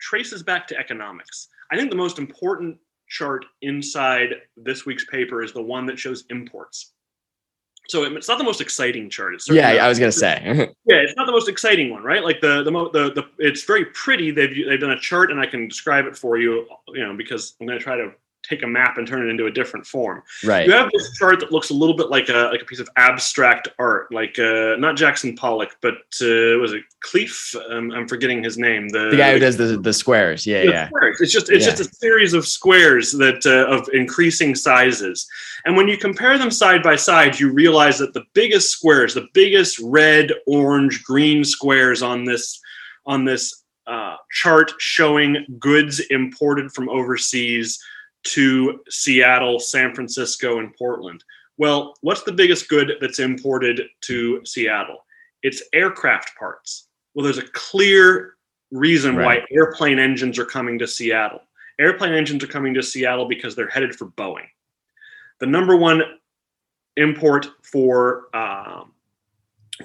traces 0.00 0.42
back 0.42 0.66
to 0.68 0.78
economics. 0.78 1.48
I 1.70 1.76
think 1.76 1.90
the 1.90 1.96
most 1.96 2.18
important 2.18 2.78
chart 3.08 3.44
inside 3.62 4.34
this 4.56 4.84
week's 4.84 5.04
paper 5.06 5.42
is 5.42 5.52
the 5.52 5.62
one 5.62 5.86
that 5.86 5.98
shows 5.98 6.24
imports. 6.30 6.92
So 7.88 8.02
it's 8.02 8.28
not 8.28 8.38
the 8.38 8.44
most 8.44 8.60
exciting 8.60 9.08
chart. 9.08 9.34
It's 9.34 9.48
yeah, 9.48 9.68
I 9.68 9.88
was 9.88 9.98
gonna 9.98 10.10
say. 10.10 10.40
yeah, 10.86 10.96
it's 10.96 11.16
not 11.16 11.26
the 11.26 11.32
most 11.32 11.48
exciting 11.48 11.90
one, 11.90 12.02
right? 12.02 12.24
Like 12.24 12.40
the 12.40 12.64
the, 12.64 12.70
the 12.70 13.12
the 13.14 13.24
it's 13.38 13.62
very 13.62 13.84
pretty. 13.86 14.32
They've 14.32 14.66
they've 14.66 14.80
done 14.80 14.90
a 14.90 14.98
chart, 14.98 15.30
and 15.30 15.38
I 15.38 15.46
can 15.46 15.68
describe 15.68 16.06
it 16.06 16.16
for 16.16 16.36
you. 16.36 16.66
You 16.88 17.06
know, 17.06 17.16
because 17.16 17.54
I'm 17.60 17.66
gonna 17.66 17.78
try 17.78 17.96
to 17.96 18.12
take 18.48 18.62
a 18.62 18.66
map 18.66 18.98
and 18.98 19.06
turn 19.06 19.26
it 19.26 19.30
into 19.30 19.46
a 19.46 19.50
different 19.50 19.86
form. 19.86 20.22
Right. 20.44 20.66
You 20.66 20.72
have 20.72 20.90
this 20.92 21.16
chart 21.18 21.40
that 21.40 21.52
looks 21.52 21.70
a 21.70 21.74
little 21.74 21.96
bit 21.96 22.10
like 22.10 22.28
a 22.28 22.48
like 22.52 22.62
a 22.62 22.64
piece 22.64 22.80
of 22.80 22.88
abstract 22.96 23.68
art, 23.78 24.12
like 24.12 24.38
uh, 24.38 24.76
not 24.78 24.96
Jackson 24.96 25.34
Pollock, 25.36 25.76
but 25.80 25.94
uh, 26.20 26.58
was 26.58 26.72
it 26.72 26.82
Cleef? 27.04 27.54
Um, 27.70 27.90
I'm 27.92 28.08
forgetting 28.08 28.42
his 28.42 28.58
name. 28.58 28.88
The, 28.88 29.10
the 29.10 29.16
guy 29.16 29.32
who 29.32 29.38
does 29.38 29.56
the 29.56 29.78
the 29.78 29.92
squares. 29.92 30.46
Yeah, 30.46 30.62
the 30.62 30.70
yeah. 30.70 30.88
Squares. 30.88 31.20
It's 31.20 31.32
just 31.32 31.50
it's 31.50 31.64
yeah. 31.64 31.74
just 31.74 31.92
a 31.92 31.96
series 31.96 32.34
of 32.34 32.46
squares 32.46 33.12
that 33.12 33.44
uh, 33.46 33.72
of 33.72 33.88
increasing 33.92 34.54
sizes, 34.54 35.28
and 35.64 35.76
when 35.76 35.88
you 35.88 35.96
compare 35.96 36.38
them 36.38 36.50
side 36.50 36.82
by 36.82 36.96
side, 36.96 37.38
you 37.38 37.52
realize 37.52 37.98
that 37.98 38.14
the 38.14 38.24
biggest 38.34 38.70
squares, 38.70 39.14
the 39.14 39.28
biggest 39.32 39.78
red, 39.80 40.32
orange, 40.46 41.02
green 41.04 41.44
squares 41.44 42.02
on 42.02 42.24
this 42.24 42.60
on 43.06 43.24
this 43.24 43.62
uh, 43.86 44.16
chart 44.32 44.72
showing 44.78 45.46
goods 45.58 46.00
imported 46.10 46.72
from 46.72 46.88
overseas 46.88 47.78
to 48.26 48.80
Seattle, 48.88 49.58
San 49.60 49.94
Francisco, 49.94 50.58
and 50.58 50.74
Portland. 50.76 51.22
Well, 51.58 51.94
what's 52.02 52.22
the 52.22 52.32
biggest 52.32 52.68
good 52.68 52.92
that's 53.00 53.18
imported 53.18 53.82
to 54.02 54.44
Seattle? 54.44 55.04
It's 55.42 55.62
aircraft 55.72 56.36
parts. 56.38 56.88
Well, 57.14 57.24
there's 57.24 57.38
a 57.38 57.48
clear 57.52 58.34
reason 58.70 59.16
right. 59.16 59.42
why 59.42 59.56
airplane 59.56 59.98
engines 59.98 60.38
are 60.38 60.44
coming 60.44 60.78
to 60.78 60.86
Seattle. 60.86 61.40
Airplane 61.78 62.12
engines 62.12 62.42
are 62.42 62.48
coming 62.48 62.74
to 62.74 62.82
Seattle 62.82 63.28
because 63.28 63.54
they're 63.54 63.68
headed 63.68 63.94
for 63.94 64.06
Boeing. 64.06 64.48
The 65.40 65.46
number 65.46 65.76
one 65.76 66.02
import 66.96 67.46
for 67.62 68.34
um, 68.34 68.92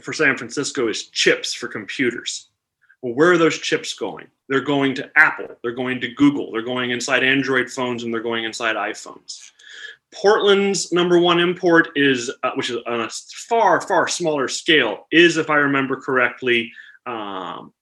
for 0.02 0.14
San 0.14 0.38
Francisco 0.38 0.88
is 0.88 1.08
chips 1.10 1.54
for 1.54 1.68
computers. 1.68 2.51
Well, 3.02 3.14
where 3.14 3.32
are 3.32 3.38
those 3.38 3.58
chips 3.58 3.94
going? 3.94 4.28
They're 4.48 4.62
going 4.62 4.94
to 4.96 5.10
Apple, 5.16 5.58
they're 5.64 5.72
going 5.72 6.02
to 6.02 6.14
Google, 6.14 6.52
they're 6.52 6.62
going 6.62 6.92
inside 6.92 7.24
Android 7.24 7.70
phones, 7.70 8.04
and 8.04 8.14
they're 8.14 8.22
going 8.22 8.44
inside 8.44 8.76
iPhones. 8.76 9.52
Portland's 10.14 10.92
number 10.92 11.20
one 11.20 11.40
import 11.40 11.90
is, 11.96 12.30
uh, 12.44 12.52
which 12.56 12.70
is 12.70 12.78
on 12.86 13.02
a 13.02 13.10
far, 13.48 13.80
far 13.80 14.08
smaller 14.08 14.48
scale, 14.48 15.08
is, 15.12 15.38
if 15.38 15.50
I 15.50 15.56
remember 15.56 15.96
correctly, 15.96 16.72
um, 17.06 17.74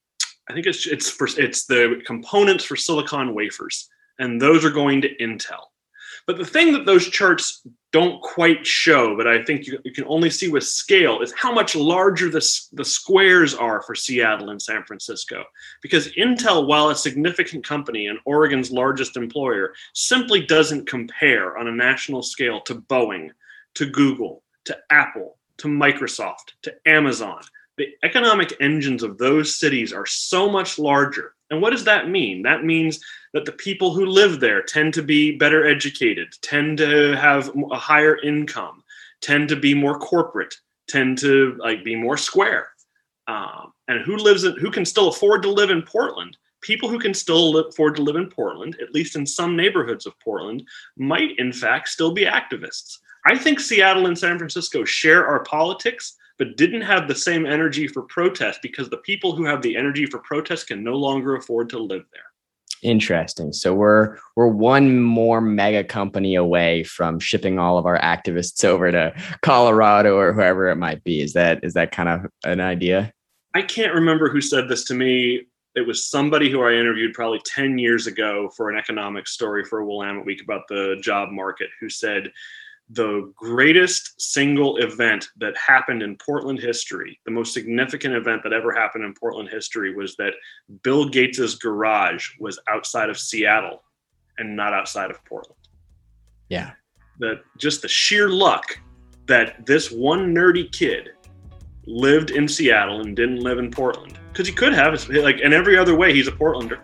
I 0.49 0.53
think 0.53 0.65
it's 0.65 0.87
it's 0.87 1.09
for, 1.09 1.27
it's 1.37 1.65
the 1.65 2.01
components 2.05 2.63
for 2.63 2.75
silicon 2.75 3.33
wafers, 3.33 3.89
and 4.19 4.41
those 4.41 4.63
are 4.63 4.71
going 4.71 5.01
to 5.01 5.15
Intel. 5.17 5.65
But 6.27 6.37
the 6.37 6.45
thing 6.45 6.73
that 6.73 6.85
those 6.85 7.07
charts 7.07 7.65
don't 7.91 8.21
quite 8.21 8.65
show, 8.65 9.17
but 9.17 9.27
I 9.27 9.43
think 9.43 9.65
you, 9.65 9.79
you, 9.83 9.91
can 9.91 10.05
only 10.05 10.29
see 10.29 10.47
with 10.47 10.63
scale, 10.63 11.21
is 11.21 11.33
how 11.33 11.51
much 11.51 11.75
larger 11.75 12.29
the, 12.29 12.45
the 12.73 12.85
squares 12.85 13.55
are 13.55 13.81
for 13.81 13.95
Seattle 13.95 14.51
and 14.51 14.61
San 14.61 14.83
Francisco. 14.83 15.43
Because 15.81 16.09
Intel, 16.13 16.67
while 16.67 16.89
a 16.89 16.95
significant 16.95 17.65
company 17.65 18.07
and 18.07 18.19
Oregon's 18.25 18.71
largest 18.71 19.17
employer, 19.17 19.73
simply 19.93 20.45
doesn't 20.45 20.87
compare 20.87 21.57
on 21.57 21.67
a 21.67 21.71
national 21.71 22.21
scale 22.21 22.61
to 22.61 22.75
Boeing, 22.75 23.29
to 23.75 23.87
Google, 23.87 24.43
to 24.65 24.77
Apple, 24.91 25.37
to 25.57 25.67
Microsoft, 25.67 26.53
to 26.61 26.73
Amazon. 26.85 27.41
The 27.77 27.87
economic 28.03 28.53
engines 28.59 29.01
of 29.01 29.17
those 29.17 29.59
cities 29.59 29.93
are 29.93 30.05
so 30.05 30.49
much 30.49 30.77
larger. 30.77 31.33
And 31.49 31.61
what 31.61 31.71
does 31.71 31.83
that 31.85 32.09
mean? 32.09 32.43
That 32.43 32.63
means 32.63 32.99
that 33.33 33.45
the 33.45 33.51
people 33.51 33.93
who 33.93 34.05
live 34.05 34.39
there 34.39 34.61
tend 34.61 34.93
to 34.95 35.03
be 35.03 35.37
better 35.37 35.65
educated, 35.65 36.33
tend 36.41 36.77
to 36.79 37.15
have 37.15 37.51
a 37.71 37.77
higher 37.77 38.19
income, 38.21 38.83
tend 39.21 39.49
to 39.49 39.55
be 39.55 39.73
more 39.73 39.97
corporate, 39.99 40.55
tend 40.87 41.17
to 41.19 41.55
like 41.59 41.83
be 41.83 41.95
more 41.95 42.17
square. 42.17 42.69
Um, 43.27 43.73
and 43.87 44.01
who 44.01 44.17
lives 44.17 44.43
in, 44.43 44.57
who 44.57 44.71
can 44.71 44.85
still 44.85 45.09
afford 45.09 45.43
to 45.43 45.51
live 45.51 45.69
in 45.69 45.83
Portland? 45.83 46.37
People 46.61 46.89
who 46.89 46.99
can 46.99 47.13
still 47.13 47.53
live, 47.53 47.67
afford 47.69 47.95
to 47.95 48.01
live 48.01 48.15
in 48.15 48.29
Portland, 48.29 48.75
at 48.81 48.93
least 48.93 49.15
in 49.15 49.25
some 49.25 49.55
neighborhoods 49.55 50.05
of 50.05 50.19
Portland, 50.19 50.67
might 50.97 51.37
in 51.37 51.53
fact 51.53 51.89
still 51.89 52.11
be 52.11 52.25
activists. 52.25 52.97
I 53.25 53.37
think 53.37 53.59
Seattle 53.59 54.07
and 54.07 54.17
San 54.17 54.37
Francisco 54.37 54.83
share 54.83 55.27
our 55.27 55.43
politics, 55.43 56.15
but 56.39 56.55
didn't 56.55 56.81
have 56.81 57.07
the 57.07 57.13
same 57.13 57.45
energy 57.45 57.87
for 57.87 58.01
protest 58.01 58.61
because 58.63 58.89
the 58.89 58.97
people 58.97 59.35
who 59.35 59.45
have 59.45 59.61
the 59.61 59.75
energy 59.75 60.05
for 60.05 60.19
protest 60.19 60.67
can 60.67 60.83
no 60.83 60.95
longer 60.95 61.35
afford 61.35 61.69
to 61.69 61.77
live 61.77 62.05
there. 62.13 62.23
Interesting. 62.81 63.51
So 63.51 63.73
we're 63.73 64.17
we're 64.37 64.47
one 64.47 65.01
more 65.01 65.41
mega 65.41 65.83
company 65.83 66.35
away 66.35 66.83
from 66.85 67.19
shipping 67.19 67.59
all 67.59 67.77
of 67.77 67.85
our 67.85 67.99
activists 67.99 68.63
over 68.63 68.89
to 68.89 69.13
Colorado 69.41 70.17
or 70.17 70.31
whoever 70.31 70.69
it 70.69 70.77
might 70.77 71.03
be. 71.03 71.21
Is 71.21 71.33
that 71.33 71.63
is 71.63 71.73
that 71.73 71.91
kind 71.91 72.07
of 72.07 72.31
an 72.45 72.61
idea? 72.61 73.11
I 73.53 73.63
can't 73.63 73.93
remember 73.93 74.29
who 74.29 74.41
said 74.41 74.69
this 74.69 74.85
to 74.85 74.93
me. 74.93 75.41
It 75.75 75.85
was 75.85 76.07
somebody 76.07 76.49
who 76.49 76.63
I 76.63 76.73
interviewed 76.73 77.13
probably 77.13 77.41
10 77.45 77.77
years 77.77 78.07
ago 78.07 78.49
for 78.55 78.69
an 78.69 78.77
economic 78.77 79.27
story 79.27 79.63
for 79.63 79.79
a 79.79 79.85
Willamette 79.85 80.25
Week 80.25 80.41
about 80.41 80.67
the 80.67 80.97
job 81.01 81.29
market 81.31 81.69
who 81.79 81.89
said 81.89 82.31
the 82.89 83.31
greatest 83.35 84.19
single 84.19 84.77
event 84.77 85.27
that 85.37 85.55
happened 85.55 86.01
in 86.01 86.15
Portland 86.17 86.59
history, 86.59 87.19
the 87.25 87.31
most 87.31 87.53
significant 87.53 88.15
event 88.15 88.41
that 88.43 88.53
ever 88.53 88.73
happened 88.73 89.03
in 89.03 89.13
Portland 89.13 89.49
history 89.49 89.93
was 89.93 90.15
that 90.15 90.33
Bill 90.81 91.07
Gates's 91.07 91.55
garage 91.55 92.29
was 92.39 92.59
outside 92.67 93.09
of 93.09 93.19
Seattle 93.19 93.83
and 94.39 94.55
not 94.55 94.73
outside 94.73 95.11
of 95.11 95.23
Portland. 95.25 95.59
Yeah. 96.49 96.71
That 97.19 97.41
just 97.57 97.81
the 97.83 97.87
sheer 97.87 98.29
luck 98.29 98.79
that 99.27 99.65
this 99.65 99.91
one 99.91 100.33
nerdy 100.33 100.71
kid 100.71 101.11
lived 101.85 102.31
in 102.31 102.47
Seattle 102.47 103.01
and 103.01 103.15
didn't 103.15 103.41
live 103.41 103.59
in 103.59 103.69
Portland 103.69 104.17
because 104.31 104.47
he 104.47 104.53
could 104.53 104.73
have 104.73 105.07
like 105.09 105.39
in 105.41 105.53
every 105.53 105.77
other 105.77 105.95
way 105.95 106.13
he's 106.13 106.27
a 106.27 106.31
Portlander. 106.31 106.79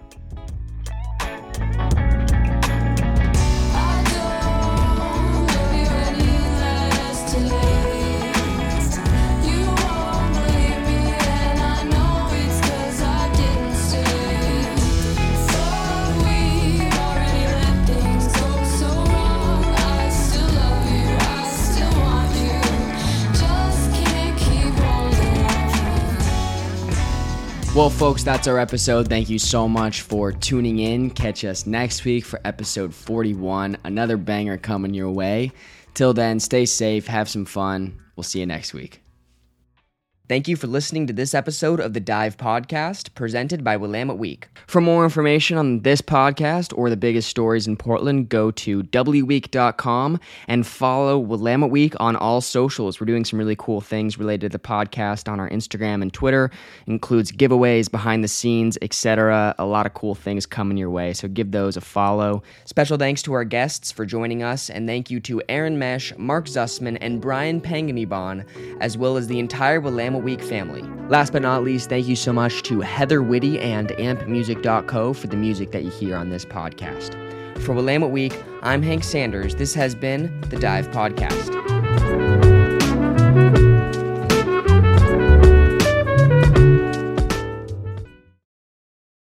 Well, 27.85 27.91
folks, 27.91 28.23
that's 28.23 28.47
our 28.47 28.57
episode. 28.57 29.07
Thank 29.09 29.29
you 29.29 29.37
so 29.37 29.67
much 29.67 30.01
for 30.01 30.31
tuning 30.31 30.79
in. 30.79 31.11
Catch 31.11 31.45
us 31.45 31.67
next 31.67 32.03
week 32.03 32.25
for 32.25 32.41
episode 32.43 32.95
41. 32.95 33.77
Another 33.83 34.17
banger 34.17 34.57
coming 34.57 34.95
your 34.95 35.11
way. 35.11 35.51
Till 35.93 36.11
then, 36.11 36.39
stay 36.39 36.65
safe, 36.65 37.05
have 37.05 37.29
some 37.29 37.45
fun. 37.45 38.01
We'll 38.15 38.23
see 38.23 38.39
you 38.39 38.47
next 38.47 38.73
week. 38.73 39.04
Thank 40.27 40.47
you 40.47 40.55
for 40.55 40.65
listening 40.65 41.05
to 41.05 41.13
this 41.13 41.35
episode 41.35 41.79
of 41.79 41.93
the 41.93 41.99
Dive 41.99 42.35
Podcast 42.35 43.13
presented 43.13 43.63
by 43.63 43.77
Willamette 43.77 44.17
Week. 44.17 44.47
For 44.65 44.81
more 44.81 45.03
information 45.03 45.55
on 45.55 45.81
this 45.81 46.01
podcast 46.01 46.75
or 46.75 46.89
the 46.89 46.97
biggest 46.97 47.29
stories 47.29 47.67
in 47.67 47.77
Portland, 47.77 48.27
go 48.29 48.49
to 48.49 48.81
wweek.com 48.81 50.19
and 50.47 50.65
follow 50.65 51.19
Willamette 51.19 51.69
Week 51.69 51.93
on 51.99 52.15
all 52.15 52.41
socials. 52.41 52.99
We're 52.99 53.05
doing 53.05 53.23
some 53.23 53.37
really 53.37 53.55
cool 53.55 53.81
things 53.81 54.17
related 54.17 54.51
to 54.51 54.57
the 54.57 54.63
podcast 54.63 55.31
on 55.31 55.39
our 55.39 55.47
Instagram 55.51 56.01
and 56.01 56.11
Twitter. 56.11 56.49
It 56.87 56.91
includes 56.91 57.31
giveaways, 57.31 57.91
behind 57.91 58.23
the 58.23 58.27
scenes, 58.27 58.79
etc. 58.81 59.53
A 59.59 59.65
lot 59.65 59.85
of 59.85 59.93
cool 59.93 60.15
things 60.15 60.47
coming 60.47 60.75
your 60.75 60.89
way, 60.89 61.13
so 61.13 61.27
give 61.27 61.51
those 61.51 61.77
a 61.77 61.81
follow. 61.81 62.41
Special 62.65 62.97
thanks 62.97 63.21
to 63.21 63.33
our 63.33 63.43
guests 63.43 63.91
for 63.91 64.07
joining 64.07 64.41
us, 64.41 64.71
and 64.71 64.87
thank 64.87 65.11
you 65.11 65.19
to 65.19 65.43
Aaron 65.49 65.77
Mesh, 65.77 66.17
Mark 66.17 66.47
Zusman, 66.47 66.97
and 66.99 67.21
Brian 67.21 67.61
Panganibon, 67.61 68.43
as 68.81 68.97
well 68.97 69.17
as 69.17 69.27
the 69.27 69.37
entire 69.37 69.79
Willamette 69.79 70.14
Week 70.21 70.41
family. 70.41 70.81
Last 71.09 71.33
but 71.33 71.41
not 71.41 71.63
least, 71.63 71.89
thank 71.89 72.07
you 72.07 72.15
so 72.15 72.33
much 72.33 72.63
to 72.63 72.81
Heather 72.81 73.21
Whitty 73.21 73.59
and 73.59 73.89
ampmusic.co 73.89 75.13
for 75.13 75.27
the 75.27 75.37
music 75.37 75.71
that 75.71 75.83
you 75.83 75.91
hear 75.91 76.15
on 76.15 76.29
this 76.29 76.45
podcast. 76.45 77.13
For 77.59 77.73
Willamette 77.73 78.11
Week, 78.11 78.37
I'm 78.61 78.81
Hank 78.81 79.03
Sanders. 79.03 79.55
This 79.55 79.73
has 79.73 79.95
been 79.95 80.39
the 80.49 80.57
Dive 80.57 80.89
Podcast. 80.89 81.74